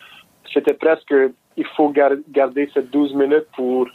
[0.53, 1.13] C'était presque,
[1.57, 3.87] il faut gar- garder ces 12 minutes pour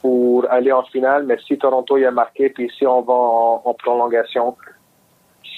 [0.00, 3.60] pour aller en finale, mais si Toronto y a marqué, puis si on va en,
[3.66, 4.56] en prolongation,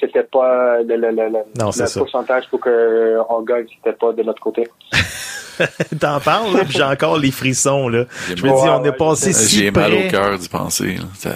[0.00, 3.96] c'était pas le, le, le, le- Non, c'est le pourcentage pour que on gagne, c'était
[3.96, 4.66] pas de notre côté.
[6.00, 7.88] T'en parles, là, puis j'ai encore les frissons.
[7.88, 8.06] Là.
[8.28, 10.96] Je me dis, on est passé si J'ai mal au cœur d'y penser.
[11.24, 11.30] là.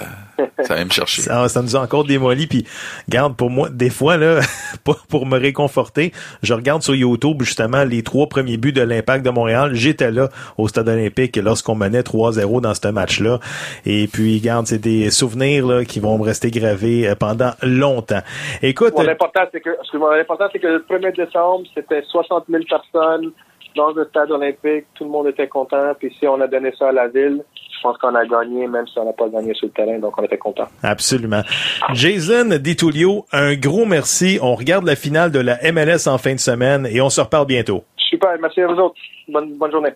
[0.63, 1.23] Ça- va me chercher.
[1.23, 2.47] Ça, ça nous a encore démoli.
[2.47, 2.67] Puis,
[3.09, 4.41] garde pour moi, des fois, là,
[4.85, 6.13] pour, pour me réconforter,
[6.43, 9.71] je regarde sur YouTube, justement, les trois premiers buts de l'Impact de Montréal.
[9.75, 10.29] J'étais là
[10.59, 13.41] au Stade olympique lorsqu'on menait 3-0 dans ce match-là.
[13.85, 18.21] Et puis, garde, c'est des souvenirs là, qui vont me rester gravés euh, pendant longtemps.
[18.63, 22.63] Écoute, Bon, L'important, c'est que, excuse-moi, l'important, c'est que le 1er décembre, c'était 60 000
[22.69, 23.33] personnes
[23.77, 24.87] dans le stade olympique.
[24.95, 25.93] Tout le monde était content.
[25.99, 27.43] Puis si on a donné ça à la ville,
[27.77, 29.99] je pense qu'on a gagné, même si on n'a pas gagné sur le terrain.
[29.99, 30.67] Donc, on était content.
[30.83, 31.43] Absolument.
[31.93, 34.39] Jason DiTullio, un gros merci.
[34.43, 37.47] On regarde la finale de la MLS en fin de semaine et on se reparle
[37.47, 37.85] bientôt.
[37.97, 38.31] Super.
[38.41, 38.97] Merci à vous autres.
[39.29, 39.91] Bonne, bonne journée.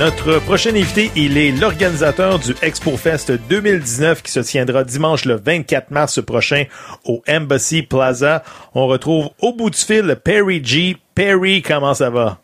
[0.00, 5.34] Notre prochain invité, il est l'organisateur du Expo Fest 2019 qui se tiendra dimanche le
[5.34, 6.64] 24 mars prochain
[7.04, 8.42] au Embassy Plaza.
[8.74, 10.96] On retrouve au bout du fil Perry G.
[11.14, 12.38] Perry, comment ça va?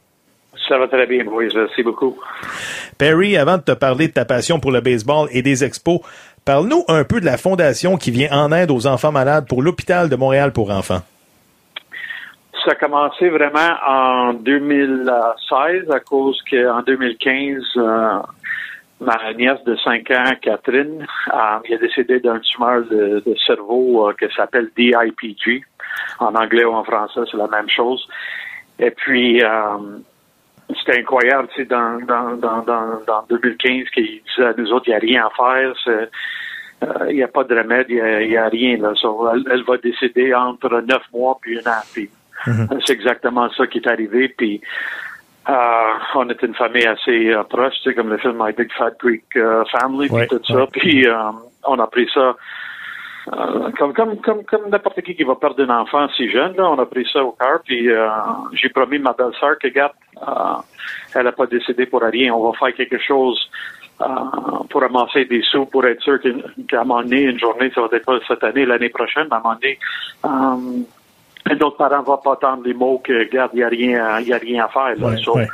[0.68, 1.48] Ça va très bien, boys.
[1.54, 2.18] Merci beaucoup.
[2.98, 6.00] Perry, avant de te parler de ta passion pour le baseball et des expos,
[6.44, 10.10] parle-nous un peu de la fondation qui vient en aide aux enfants malades pour l'hôpital
[10.10, 11.00] de Montréal pour enfants.
[12.66, 18.18] Ça a commencé vraiment en 2016 à cause qu'en 2015, euh,
[19.00, 24.14] ma nièce de 5 ans, Catherine, euh, elle a décédé d'un tumeur de, cerveau euh,
[24.18, 25.62] qui s'appelle DIPG.
[26.18, 28.04] En anglais ou en français, c'est la même chose.
[28.80, 29.78] Et puis, euh,
[30.80, 34.88] c'était incroyable, tu sais, dans, dans, dans, dans, dans 2015, qu'il disait à nous autres,
[34.88, 35.72] il n'y a rien à faire,
[36.82, 38.76] euh, il n'y a pas de remède, il n'y a, rien.
[38.76, 41.82] Elle, va décéder entre neuf mois puis un an.
[41.92, 42.10] Puis,
[42.86, 44.28] C'est exactement ça qui est arrivé.
[44.28, 44.60] Puis,
[45.48, 48.72] euh, on est une famille assez euh, proche, tu sais, comme le film My Big
[48.72, 50.66] Fat Greek euh, Family, puis Ouais, tout ça.
[50.72, 51.14] Puis, euh,
[51.64, 52.36] on a pris ça
[53.76, 56.78] comme comme comme comme n'importe qui qui va perdre un enfant si jeune, là, on
[56.78, 57.58] a pris ça au cœur.
[57.64, 57.88] Puis,
[58.52, 60.62] j'ai promis ma belle-sœur que, regarde, euh,
[61.14, 62.32] elle n'a pas décédé pour rien.
[62.32, 63.50] On va faire quelque chose
[64.00, 64.06] euh,
[64.70, 66.18] pour amasser des sous, pour être sûr
[66.68, 69.36] qu'à un moment donné, une journée, ça va être pas cette année, l'année prochaine, à
[69.36, 69.78] un moment donné,
[70.24, 70.82] euh,
[71.56, 74.38] D'autres parents vont pas entendre les mots que, regarde, il n'y a rien, y a
[74.38, 74.94] rien à faire.
[74.96, 75.08] Là.
[75.08, 75.46] Ouais, So, ouais.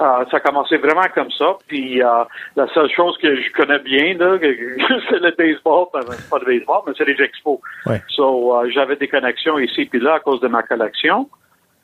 [0.00, 1.56] euh, ça a commencé vraiment comme ça.
[1.66, 2.24] Puis euh,
[2.56, 5.86] la seule chose que je connais bien, c'est le baseball.
[5.92, 7.58] Ben, c'est pas le baseball, mais c'est les expos.
[7.86, 8.00] Ouais.
[8.08, 11.28] So, euh, j'avais des connexions ici puis là à cause de ma collection.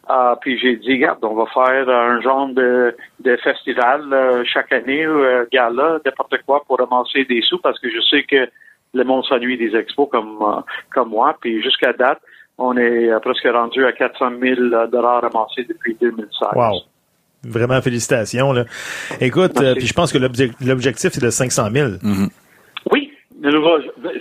[0.08, 4.72] Euh, puis j'ai dit, regarde, on va faire un genre de, de festival euh, chaque
[4.72, 8.48] année, euh, gala, n'importe quoi pour ramasser des sous parce que je sais que
[8.94, 10.60] le monde s'ennuie des expos comme euh,
[10.94, 11.36] comme moi.
[11.40, 12.20] Puis jusqu'à date,
[12.58, 16.28] on est euh, presque rendu à 400 000 dollars ramassés depuis 2016.
[16.54, 16.80] Wow.
[17.44, 18.52] Vraiment, félicitations.
[18.52, 18.64] Là.
[19.20, 21.88] Écoute, euh, puis je pense que l'obje- l'objectif, c'est de 500 000.
[21.92, 22.28] Oui, de nouveau,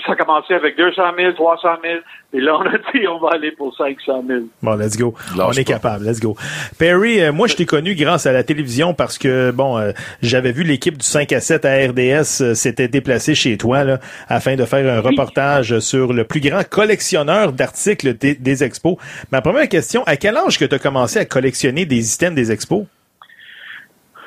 [0.05, 1.95] ça a commencé avec 200 000, 300 000,
[2.33, 4.41] et là, on a dit, on va aller pour 500 000.
[4.61, 5.13] Bon, let's go.
[5.37, 5.73] Lâche On est pas.
[5.73, 6.35] capable, let's go.
[6.77, 10.51] Perry, euh, moi, je t'ai connu grâce à la télévision parce que, bon, euh, j'avais
[10.51, 14.55] vu l'équipe du 5 à 7 à RDS euh, s'était déplacée chez toi, là, afin
[14.55, 18.97] de faire un reportage sur le plus grand collectionneur d'articles des, des expos.
[19.31, 22.51] Ma première question, à quel âge que tu as commencé à collectionner des items des
[22.51, 22.85] expos?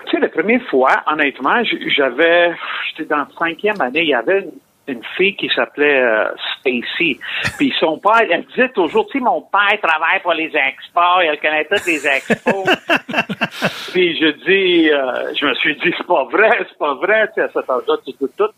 [0.07, 1.63] Tu sais, la première fois, honnêtement,
[1.95, 2.53] j'avais,
[2.89, 4.51] j'étais dans la cinquième année, il y avait une,
[4.89, 6.25] une fille qui s'appelait euh,
[6.59, 7.19] Stacy.
[7.59, 11.39] Puis son père, elle disait toujours, tu sais, mon père travaille pour les expos, il
[11.41, 12.65] connaît toutes les expos.
[13.93, 17.35] Puis je dis, euh, je me suis dit, c'est pas vrai, c'est pas vrai, tu
[17.35, 18.51] sais, à cet âge-là, tu doutes tout.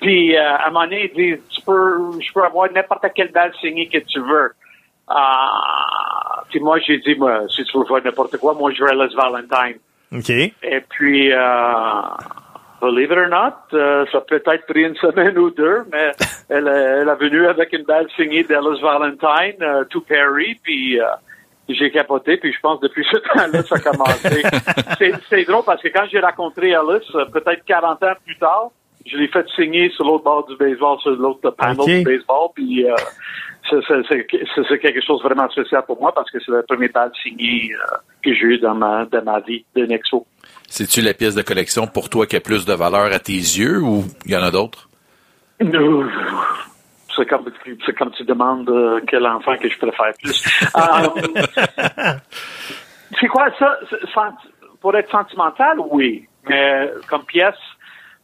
[0.00, 3.32] Puis euh, à un moment donné, il dit, tu peux, je peux avoir n'importe quelle
[3.32, 4.52] balle signée que tu veux.
[5.08, 8.90] Ah, puis moi, j'ai dit, moi, si tu veux faire n'importe quoi, moi, je vais
[8.90, 9.78] à Les Valentine.
[10.12, 10.30] OK.
[10.30, 11.38] Et puis, euh,
[12.84, 16.12] believe it or not, euh, ça a peut-être pris une semaine ou deux, mais
[16.48, 16.70] elle, est-
[17.00, 21.04] elle est venue avec une balle signée d'Alice Valentine, euh, to Perry, puis euh,
[21.68, 24.42] j'ai capoté, puis je pense depuis ce temps-là, ça a commencé.
[25.30, 28.70] c'est, drôle parce que quand j'ai rencontré Alice, euh, peut-être 40 ans plus tard,
[29.06, 31.86] je l'ai fait signer sur l'autre bord du baseball, sur l'autre panel Ok.
[31.88, 32.86] du baseball, puis
[33.68, 37.70] c'est, quelque chose de vraiment spécial pour moi parce que c'est la première balle signée
[38.22, 40.26] que j'ai eue dans ma, dans ma vie de Nexo.
[40.76, 43.80] C'est-tu la pièce de collection pour toi qui a plus de valeur à tes yeux
[43.80, 44.88] ou il y en a d'autres?
[45.60, 46.04] Non.
[47.14, 50.44] C'est comme, tu demandes euh, quel enfant que je préfère plus.
[50.76, 52.14] Euh,
[53.20, 53.78] c'est quoi ça?
[54.80, 56.26] Pour être sentimental, oui.
[56.48, 57.54] Mais comme pièce,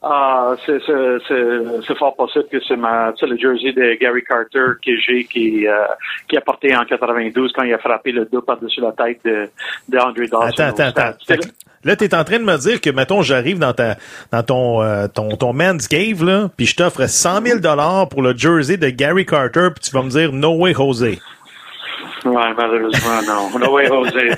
[0.02, 4.72] Ah, c'est, c'est, c'est, c'est fort possible que c'est ma, le jersey de Gary Carter
[4.82, 5.84] que j'ai qui, euh,
[6.26, 9.46] qui a porté en 92 quand il a frappé le dos par-dessus la tête de,
[9.90, 10.62] de Andre Dawson.
[10.62, 11.48] Attends, attends, attends.
[11.84, 13.96] Là, t'es en train de me dire que, mettons, j'arrive dans ta,
[14.32, 18.22] dans ton, euh, ton, ton man's cave, là, puis je t'offre 100 000 dollars pour
[18.22, 21.18] le jersey de Gary Carter, puis tu vas me dire, no way, José.
[22.24, 23.58] Ouais, malheureusement, non.
[23.58, 24.30] No way, José.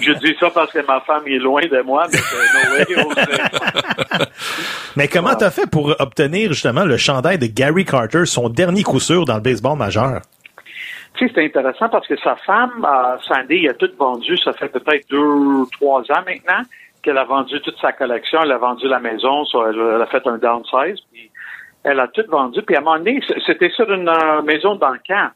[0.00, 2.84] Je dis ça parce que ma femme est loin de moi, mais c'est no way,
[2.88, 3.42] José.
[4.96, 9.00] Mais comment t'as fait pour obtenir, justement, le chandail de Gary Carter, son dernier coup
[9.00, 10.20] sûr dans le baseball majeur?
[11.14, 14.68] Tu sais, c'est intéressant parce que sa femme, euh, Sandy, a tout vendu, ça fait
[14.68, 16.62] peut-être deux, trois ans maintenant
[17.02, 20.06] qu'elle a vendu toute sa collection, elle a vendu la maison, so elle, elle a
[20.06, 21.30] fait un downsize, puis
[21.84, 24.90] elle a tout vendu, puis à un moment donné, c'était sur une euh, maison dans
[24.90, 25.30] le camp.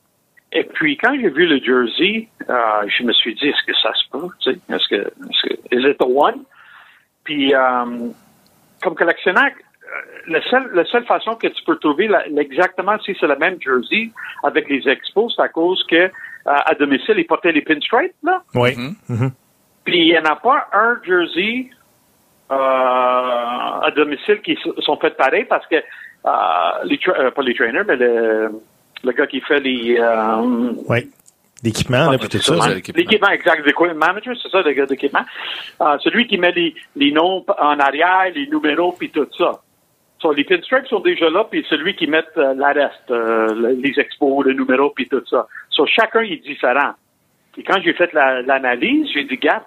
[0.53, 2.55] Et puis, quand j'ai vu le jersey, euh,
[2.88, 4.28] je me suis dit, est-ce que ça se peut?
[4.40, 6.44] Tu sais, est-ce que, est-ce que, is it the one?
[7.24, 8.09] Puis, euh,
[8.82, 9.88] comme collectionneur, euh,
[10.28, 13.59] la seule, la seule façon que tu peux trouver la- exactement si c'est le même
[13.61, 14.11] jersey
[14.44, 16.11] avec les expos, c'est à cause que euh,
[16.44, 18.42] à domicile, ils portaient les pinstripes, là.
[18.55, 18.70] Oui.
[19.84, 21.70] Puis il n'y en a pas un jersey
[22.51, 26.30] euh, à domicile qui sont faits pareil parce que euh,
[26.84, 28.51] les tra- euh, pas les trainers, mais le,
[29.07, 31.11] le gars qui fait les euh, Oui.
[31.64, 32.61] L'équipement, là, puis tout ça.
[32.61, 32.98] ça, l'équipement.
[33.00, 35.24] L'équipement exact, l'équipement manager, c'est ça, le gars d'équipement.
[35.80, 39.52] Euh, celui qui met les, les noms en arrière, les numéros, puis tout ça.
[40.20, 43.80] So, les pinstripes sont déjà là, puis celui qui met euh, la reste, euh, le-
[43.82, 45.46] les expos, le numéro, puis tout ça.
[45.70, 46.92] So, chacun est différent.
[47.59, 49.62] Et quand j'ai fait la- l'analyse, j'ai dit, gars,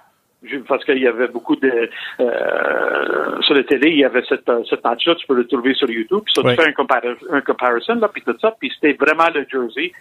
[0.67, 1.89] parce qu'il y avait beaucoup de...
[2.19, 5.73] Euh, sur la télé, il y avait cette, euh, cette match-là, tu peux le trouver
[5.73, 6.21] sur YouTube.
[6.25, 6.55] Puis ça, Oui.
[6.55, 9.91] tu fais un, un comparison, là, puis tout ça, puis c'était vraiment le jersey.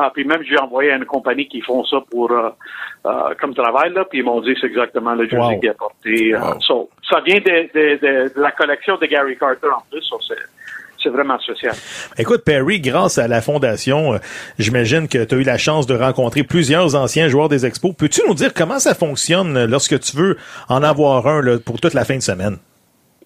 [0.00, 2.50] Ah, puis même, j'ai envoyé à une compagnie qui font ça pour euh,
[3.06, 5.60] euh, comme travail, là, puis ils m'ont dit c'est exactement le jersey Wow.
[5.60, 6.34] qu'il a porté.
[6.34, 6.60] euh, Wow.
[6.60, 10.18] so, ça vient de, de, de, de la collection de Gary Carter en plus, so
[11.02, 11.74] c'est, vraiment spécial.
[12.18, 14.18] Écoute, Perry, grâce à la fondation, euh,
[14.58, 17.94] j'imagine que tu as eu la chance de rencontrer plusieurs anciens joueurs des expos.
[17.96, 20.36] Peux-tu nous dire comment ça fonctionne euh, lorsque tu veux
[20.68, 22.58] en avoir un là, pour toute la fin de semaine?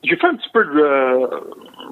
[0.04, 1.26] J'ai fait un petit peu de euh,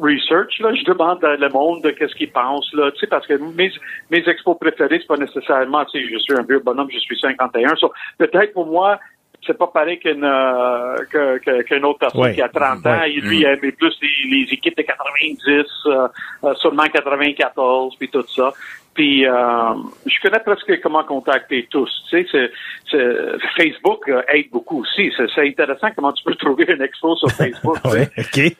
[0.00, 0.74] research, là.
[0.74, 2.90] Je demande à le monde de qu'est-ce qu'ils pensent, là.
[2.92, 3.70] Tu sais, parce que mes,
[4.10, 7.18] mes expos préférés, c'est pas nécessairement, tu sais, je suis un vieux bonhomme, je suis
[7.18, 7.76] 51.
[7.76, 8.98] So, peut-être pour moi,
[9.46, 12.34] c'est pas pareil qu'une, euh, que, que- qu'une autre personne Ouais.
[12.34, 13.00] qui a 30 ans.
[13.00, 13.12] Ouais.
[13.12, 16.08] Il, lui, il aimait plus les, les équipes de 90, euh,
[16.44, 18.52] euh, seulement 94, puis tout ça.
[18.94, 19.32] Puis, euh,
[20.04, 21.88] je connais presque comment contacter tous.
[22.10, 22.50] Tu sais, c'est,
[22.90, 25.12] c'est- Facebook euh, aide beaucoup aussi.
[25.16, 27.78] C'est, c'est intéressant comment tu peux trouver une expo sur Facebook.
[27.86, 28.56] Oui, OK.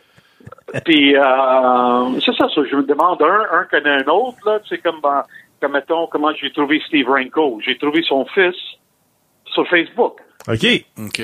[0.84, 4.68] Puis euh, c'est ça, ça, je me demande un, un connaît un autre, là, tu
[4.68, 5.20] sais, comme, euh,
[5.60, 7.60] comme mettons, comment j'ai trouvé Steve Renko.
[7.62, 8.54] J'ai trouvé son fils
[9.46, 10.18] sur Facebook.
[10.48, 10.84] OK.
[10.98, 11.20] OK.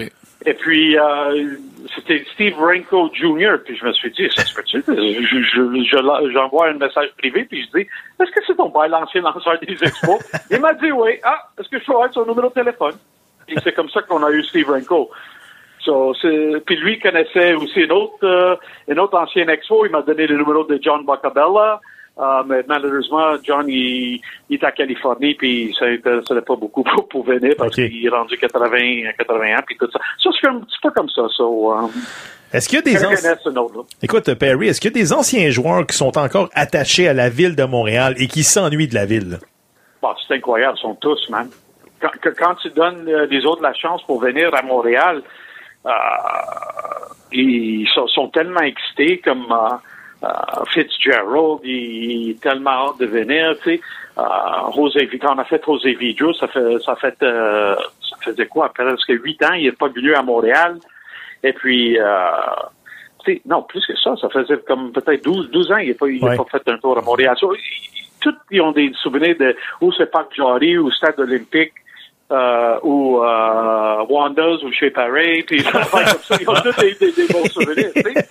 [0.48, 1.56] Et puis, euh,
[1.96, 4.84] c'était Steve Renko Jr., puis je me suis dit, ça se fait-tu?
[4.86, 7.86] Je, je, je, j'envoie un message privé, puis je dis,
[8.20, 10.20] est-ce que c'est ton père, l'ancien lanceur des expos?
[10.50, 11.12] Il m'a dit oui.
[11.24, 12.94] Ah, est-ce que je peux avoir son numéro de téléphone?
[13.48, 15.10] Et c'est comme ça qu'on a eu Steve Renko.
[15.80, 18.56] So, c'est- puis lui il connaissait aussi une autre, euh,
[18.88, 19.86] une autre ancienne expo.
[19.86, 21.80] Il m'a donné le numéro de John Bacabella.
[22.18, 27.06] Euh, mais malheureusement, John, il, il est à Californie, puis ça n'intéressait pas beaucoup pour,
[27.10, 28.68] pour venir parce qu'il est rendu 80,
[29.18, 29.98] 80 ans, puis tout ça.
[30.22, 31.26] Ça, c'est un petit peu comme ça.
[31.36, 31.90] So, um,
[32.54, 33.34] Est-ce qu'il y a des anciens...
[34.02, 37.28] Écoute, Perry, est-ce qu'il y a des anciens joueurs qui sont encore attachés à la
[37.28, 39.38] ville de Montréal et qui s'ennuient de la ville?
[40.00, 41.50] Bon, c'est incroyable, ils sont tous, man.
[42.00, 45.22] Quand, que- quand tu donnes euh, les autres la chance pour venir à Montréal,
[45.84, 45.90] euh,
[47.32, 49.76] ils sont, sont tellement excités comme euh, euh,
[50.68, 53.80] Fitzgerald, il est tellement hâte de venir, tu sais.
[54.18, 54.22] Euh,
[54.74, 58.70] José, quand on a fait José Vidro, ça fait, ça fait, euh, ça faisait quoi,
[58.72, 60.76] presque huit ans, il n'est pas venu à Montréal.
[61.42, 62.04] Et puis, euh,
[63.24, 65.94] tu sais, non, plus que ça, ça faisait comme peut-être 12, 12 ans, il n'a
[65.94, 66.36] pas, Ouais.
[66.36, 67.36] pas fait un tour à Montréal.
[67.38, 67.60] So, ils-
[68.20, 71.72] tous, ils ont des souvenirs de où c'est Parc Jarry, ou Stade olympique,
[72.30, 76.36] euh, ou euh, Wanda's, ou chez Paris, puis comme ça.
[76.40, 78.24] Ils ont tous des, des, des bons souvenirs, tu sais.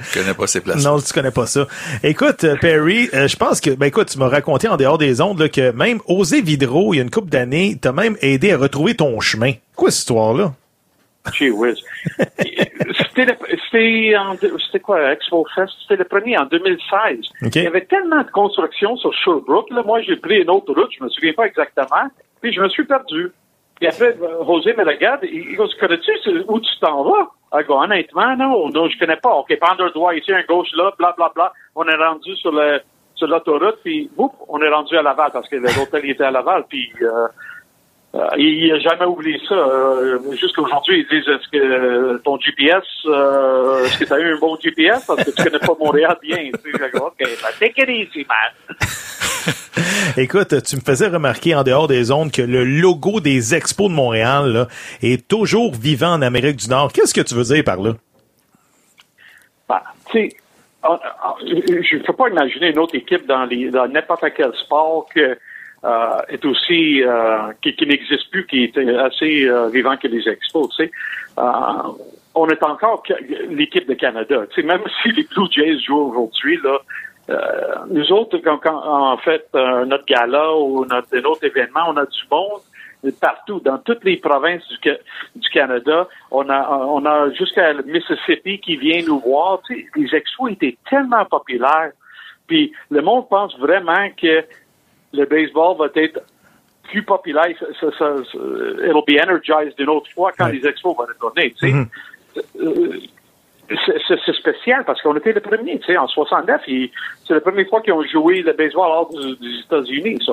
[0.00, 0.84] Je connais pas ces places.
[0.84, 1.66] Non, tu connais pas ça.
[2.02, 5.20] Écoute, euh, Perry, euh, je pense que, ben écoute, tu m'as raconté en dehors des
[5.20, 8.52] ondes là, que même Osé Vidro, il y a une couple d'années, t'as même aidé
[8.52, 9.52] à retrouver ton chemin.
[9.76, 10.52] Quoi cette histoire-là?
[11.34, 11.76] Gee whiz.
[13.14, 15.72] C'était quoi, Expo Fest?
[15.82, 17.18] C'était le premier en 2016.
[17.42, 17.56] OK.
[17.56, 19.70] Il y avait tellement de construction sur Sherbrooke.
[19.70, 22.08] Là, moi, j'ai pris une autre route, je me souviens pas exactement,
[22.40, 23.32] puis je me suis perdu.
[23.76, 26.10] Puis après, euh, José me regarde, il il dit, connais-tu
[26.48, 27.30] où tu t'en vas?
[27.52, 29.34] Ah, honnêtement, non, non, je connais pas.
[29.34, 31.52] OK, prendre un droit ici, un gauche là, bla, bla, bla.
[31.74, 32.80] On est rendu sur le,
[33.14, 36.64] sur l'autoroute, puis, boum, on est rendu à Laval, parce que l'hôtel était à Laval,
[36.68, 37.26] puis, euh,
[38.14, 39.54] euh, il n'a jamais oublié ça.
[39.54, 44.34] Euh, Jusqu'aujourd'hui, ils disent est-ce que euh, ton GPS, euh, est-ce que tu as eu
[44.34, 46.36] un bon GPS parce que tu connais pas Montréal bien.
[46.38, 47.26] Tu sais, Fait que, OK, ben,
[47.60, 48.78] take it easy, man.
[50.16, 53.94] Écoute, tu me faisais remarquer en dehors des zones que le logo des Expos de
[53.94, 54.66] Montréal là,
[55.02, 56.92] est toujours vivant en Amérique du Nord.
[56.92, 57.92] Qu'est-ce que tu veux dire par là?
[59.68, 59.80] Ben,
[60.10, 60.36] tu sais,
[60.82, 64.52] on- on- je ne peux pas imaginer une autre équipe dans, les- dans n'importe quel
[64.56, 65.38] sport que
[65.84, 70.28] euh, est aussi euh, qui, qui n'existe plus, qui est assez euh, vivant que les
[70.28, 70.68] expos.
[70.76, 70.90] Tu sais,
[71.38, 71.92] Euh,
[72.34, 73.02] on est encore
[73.48, 74.46] l'équipe de Canada.
[74.50, 76.78] Tu sais, même si les Blue Jays jouent aujourd'hui, là,
[77.30, 81.84] euh, nous autres, quand, quand en fait euh, notre gala ou notre, un autre événement,
[81.88, 82.60] on a du monde
[83.20, 84.90] partout, dans toutes les provinces du,
[85.36, 86.08] du Canada.
[86.30, 89.60] On a, on a jusqu'à Mississippi qui vient nous voir.
[89.66, 91.92] Tu sais, les expos étaient tellement populaires.
[92.46, 94.44] Puis le monde pense vraiment que
[95.12, 96.20] le baseball va être
[96.84, 97.46] plus populaire.
[97.58, 98.38] Ça, ça, ça- ça-
[98.86, 100.52] it'll be energized une autre fois quand Ouais.
[100.52, 101.52] les expos vont retourner.
[101.52, 101.72] Tu sais.
[101.72, 101.86] Mhm.
[102.60, 102.98] Euh,
[103.68, 106.90] c'est- spécial parce qu'on était les premiers, tu sais, en 69, ils-
[107.26, 110.32] c'est la première fois qu'ils ont joué le baseball hors du- des États-Unis, ça.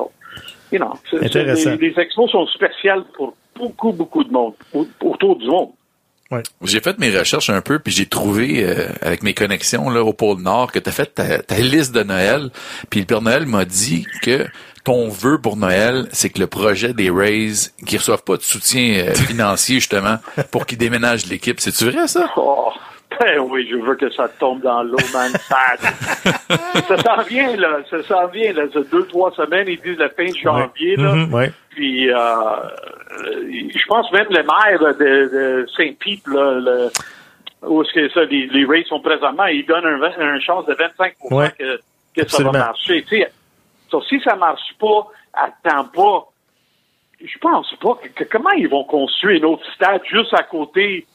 [0.72, 5.48] You know, les, les expos sont spéciales pour beaucoup, beaucoup de monde, au- autour du
[5.48, 5.70] monde.
[6.64, 10.14] J'ai fait mes recherches un peu, puis j'ai trouvé, euh, avec mes connexions là, au
[10.14, 12.50] pôle Nord, que tu as fait ta, ta liste de Noël.
[12.90, 14.46] Puis le Père Noël m'a dit que
[14.84, 18.96] ton vœu pour Noël, c'est que le projet des Rays, qu'ils reçoivent pas de soutien
[19.00, 20.18] euh, financier, justement,
[20.52, 21.60] pour qu'ils déménagent l'équipe.
[21.60, 22.30] C'est-tu vrai, ça?
[22.38, 22.72] Oh,
[23.20, 25.32] ben oui, je veux que ça tombe dans l'eau, man.
[26.88, 27.80] Ça, ça s'en vient, là.
[27.90, 28.64] Ça s'en vient, là.
[28.72, 31.14] C'est deux, trois semaines, ils disent la fin de janvier, là.
[31.14, 31.52] Mhm, ouais.
[31.70, 32.16] Puis, euh,
[33.26, 36.90] je pense même le maire de, de Saint-Pete, là, le,
[37.64, 41.52] où est-ce que ça, les, les sont présentement, ils donnent un, chance de 25 Ouais.
[41.58, 41.80] que,
[42.16, 43.06] que ça va marcher.
[43.90, 46.28] So, si ça marche pas, attends pas.
[47.24, 51.08] Je pense pas que, que- comment ils vont construire un autre stade juste à côté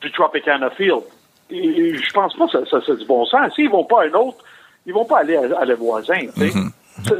[0.00, 1.02] du Tropicana Field?
[1.50, 3.52] Et je pense pas que ça, ça, c'est du bon sens.
[3.54, 4.38] S'ils vont pas à un autre,
[4.84, 6.18] ils vont pas aller à, à le voisin.
[6.36, 6.52] sais.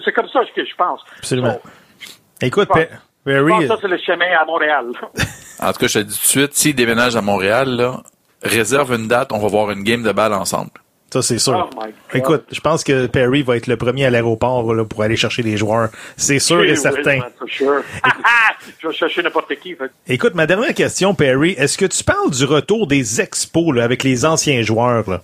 [0.05, 1.01] C'est- comme ça que je pense.
[1.19, 1.53] Absolument.
[1.53, 2.11] So,
[2.41, 2.91] Écoute, je pense- Pe-
[3.27, 4.87] je Perry, pense que ça, c'est le chemin à Montréal.
[5.59, 8.03] En tout cas, je te dis tout de suite, s'ils déménagent à Montréal, là,
[8.43, 10.71] réserve une date, on va voir une game de balle ensemble.
[11.11, 11.71] Ça c'est sûr.
[11.77, 11.83] Oh.
[12.15, 15.43] Écoute, je pense que Perry va être le premier à l'aéroport là, pour aller chercher
[15.43, 15.91] les joueurs.
[16.17, 17.21] C'est sûr et certain.
[17.39, 17.83] for sure.
[18.81, 19.75] je vais chercher n'importe qui.
[19.75, 19.91] fait.
[20.09, 24.03] Écoute, ma dernière question, Perry, est-ce que tu parles du retour des expos là, avec
[24.03, 25.09] les anciens joueurs?
[25.09, 25.23] Là?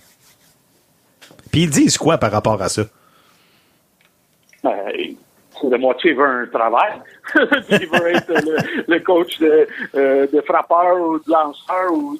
[1.51, 2.83] Puis ils disent quoi par rapport à ça?
[4.63, 4.73] Ben,
[5.69, 6.93] la moitié veut un travail.
[7.69, 11.91] il veut être le, le coach de, euh, de frappeur ou de lanceur.
[11.91, 12.17] Ou,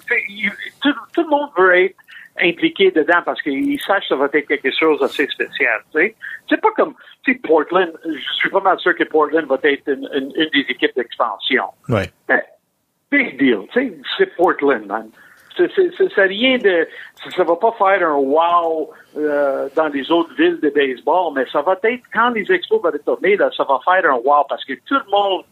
[0.81, 1.95] tout, tout le monde veut être
[2.41, 5.81] impliqué dedans parce qu'il sache que ça va être quelque chose d'assez spécial.
[5.93, 6.15] Tu sais.
[6.49, 7.91] C'est pas comme tu sais, Portland.
[8.05, 11.65] Je suis pas mal sûr que Portland va être une, une- une des équipes d'expansion.
[11.89, 12.09] Ouais.
[12.27, 12.41] Ben,
[13.11, 13.59] big deal.
[13.71, 15.09] Tu sais, c'est Portland, man.
[15.55, 15.67] C'est
[16.23, 16.87] rien de.
[17.23, 21.45] Ça, ça va pas faire un wow euh, dans les autres villes de baseball, mais
[21.51, 24.65] ça va être quand les expos vont retourner, là, ça va faire un wow parce
[24.65, 25.43] que tout le monde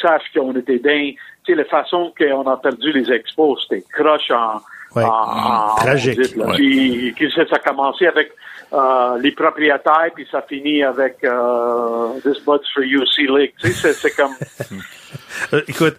[0.00, 1.14] sache qu'on était bien.
[1.44, 4.60] Tu sais, la façon qu'on a perdu les expos, c'était croche en.
[4.96, 5.04] Ouais.
[5.04, 6.18] en- en- Tragique.
[6.36, 6.54] Ouais.
[6.56, 8.32] Puis, que ça, ça a commencé avec
[8.72, 13.52] euh, les propriétaires, puis ça finit avec euh, This Buds for UC League.
[13.60, 14.32] Tu sais, c'est, comme.
[15.52, 15.96] Euh, écoute,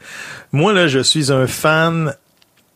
[0.52, 2.14] moi là, je suis un fan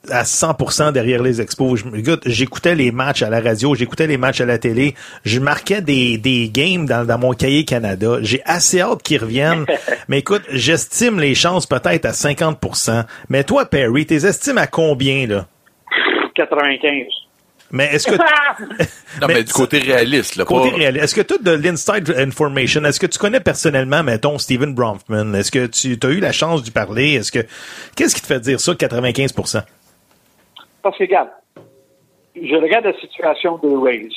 [0.09, 1.83] à 100% derrière les expos.
[2.25, 4.95] J'écoutais les matchs à la radio, j'écoutais les matchs à la télé,
[5.25, 8.17] je marquais des, des games dans, dans mon cahier Canada.
[8.21, 9.65] J'ai assez hâte qu'ils reviennent.
[10.07, 13.03] Mais écoute, j'estime les chances peut-être à 50%.
[13.29, 15.47] Mais toi, Perry, t'es estimes à combien, là?
[16.35, 17.07] 95.
[17.71, 18.15] Mais est-ce que...
[19.21, 22.13] Non, mais, du côté réaliste, là, Côté pas- réel, est-ce que tu as de l'inside
[22.17, 22.83] information?
[22.83, 25.33] Est-ce que tu connais personnellement, mettons, Steven Bronfman?
[25.33, 27.13] Est-ce que tu as eu la chance d'y parler?
[27.15, 27.39] Est-ce que
[27.95, 29.63] qu'est-ce qui te fait dire ça, 95%
[30.83, 31.29] Parce que, regarde,
[32.35, 34.09] je regarde la situation des Rays.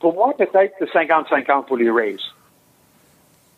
[0.00, 2.16] Pour moi, peut-être c'est 50-50 pour les Rays.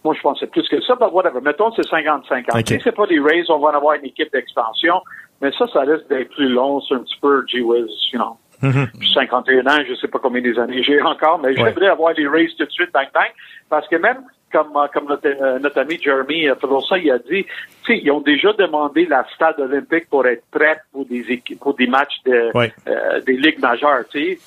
[0.04, 1.40] Moi, je pense que c'est plus que ça, mais whatever.
[1.40, 2.58] Mettons, c'est 50-50.
[2.60, 2.66] Ok.
[2.68, 5.00] Si c'est pas les Rays, on va en avoir une équipe d'expansion.
[5.40, 6.80] Mais ça, ça risque d'être plus long.
[6.80, 8.36] C'est un petit peu, gee whiz, you know.
[8.60, 12.26] J'ai 51 ans, je sais pas combien des années j'ai encore, mais j'aimerais avoir les
[12.26, 13.28] Rays tout de suite, bang, bang.
[13.70, 17.18] Parce que même, comme, euh, comme notre, euh, notre ami Jeremy euh, Pelosa, il a
[17.18, 17.48] dit, tu
[17.86, 21.74] sais, ils ont déjà demandé la stade olympique pour être prêts pour des équipes, pour
[21.74, 22.72] des matchs de, Ouais.
[22.88, 24.38] euh, des ligues majeures, tu sais.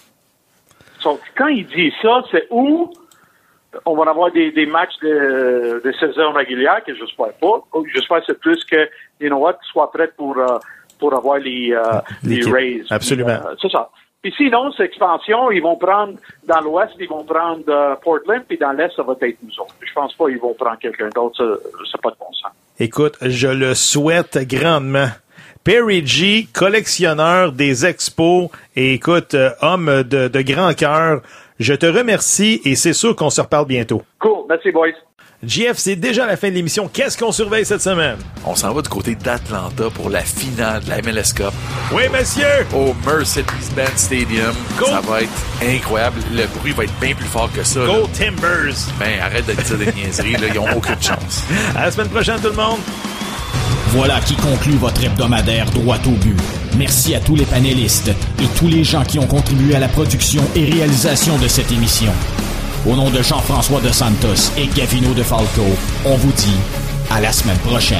[1.05, 2.91] Donc, quand il dit ça, c'est où
[3.85, 7.63] on va avoir des, des matchs de, de saison régulière que j'espère pas.
[7.93, 8.89] J'espère que c'est plus que,
[9.21, 10.57] you know what, soit prêt pour, euh,
[11.01, 12.49] pour avoir les, euh, les.
[12.49, 12.83] Rays.
[12.89, 13.31] Absolument.
[13.31, 13.89] Euh, c'est ça.
[14.21, 16.13] Puis sinon, cette expansion, ils vont prendre
[16.43, 19.75] dans l'ouest, ils vont prendre euh, Portland, puis dans l'est, ça va être nous autres.
[19.81, 22.51] Je pense pas qu'ils vont prendre quelqu'un d'autre, n'a pas de bon sens.
[22.79, 25.09] Écoute, je le souhaite grandement.
[25.63, 31.21] Perry G, collectionneur des expos et écoute, euh, homme de, de grand cœur,
[31.59, 34.01] je te remercie et c'est sûr qu'on se reparle bientôt.
[34.19, 34.89] Cool, merci boys.
[35.43, 36.87] JF, c'est déjà la fin de l'émission.
[36.91, 38.17] Qu'est-ce qu'on surveille cette semaine?
[38.45, 41.51] On s'en va du côté d'Atlanta pour la finale de la MLS Cup
[41.91, 42.45] Oui, monsieur!
[42.75, 44.53] au Mercedes-Benz Stadium.
[44.77, 44.85] Go!
[44.85, 45.31] Ça va être
[45.67, 46.19] incroyable.
[46.31, 47.79] Le bruit va être bien plus fort que ça.
[47.79, 47.87] là.
[47.87, 48.75] Go Timbers!
[48.99, 50.47] Ben, arrête de dire des niaiseries, là.
[50.53, 51.43] Ils ont aucune chance.
[51.75, 52.79] À la semaine prochaine, tout le monde!
[53.87, 56.37] Voilà qui conclut votre hebdomadaire droit au but.
[56.77, 60.43] Merci à tous les panélistes et tous les gens qui ont contribué à la production
[60.55, 62.11] et réalisation de cette émission.
[62.87, 65.61] Au nom de Jean-François de Santos et Gavino de Falco,
[66.03, 66.57] on vous dit
[67.11, 67.99] à la semaine prochaine.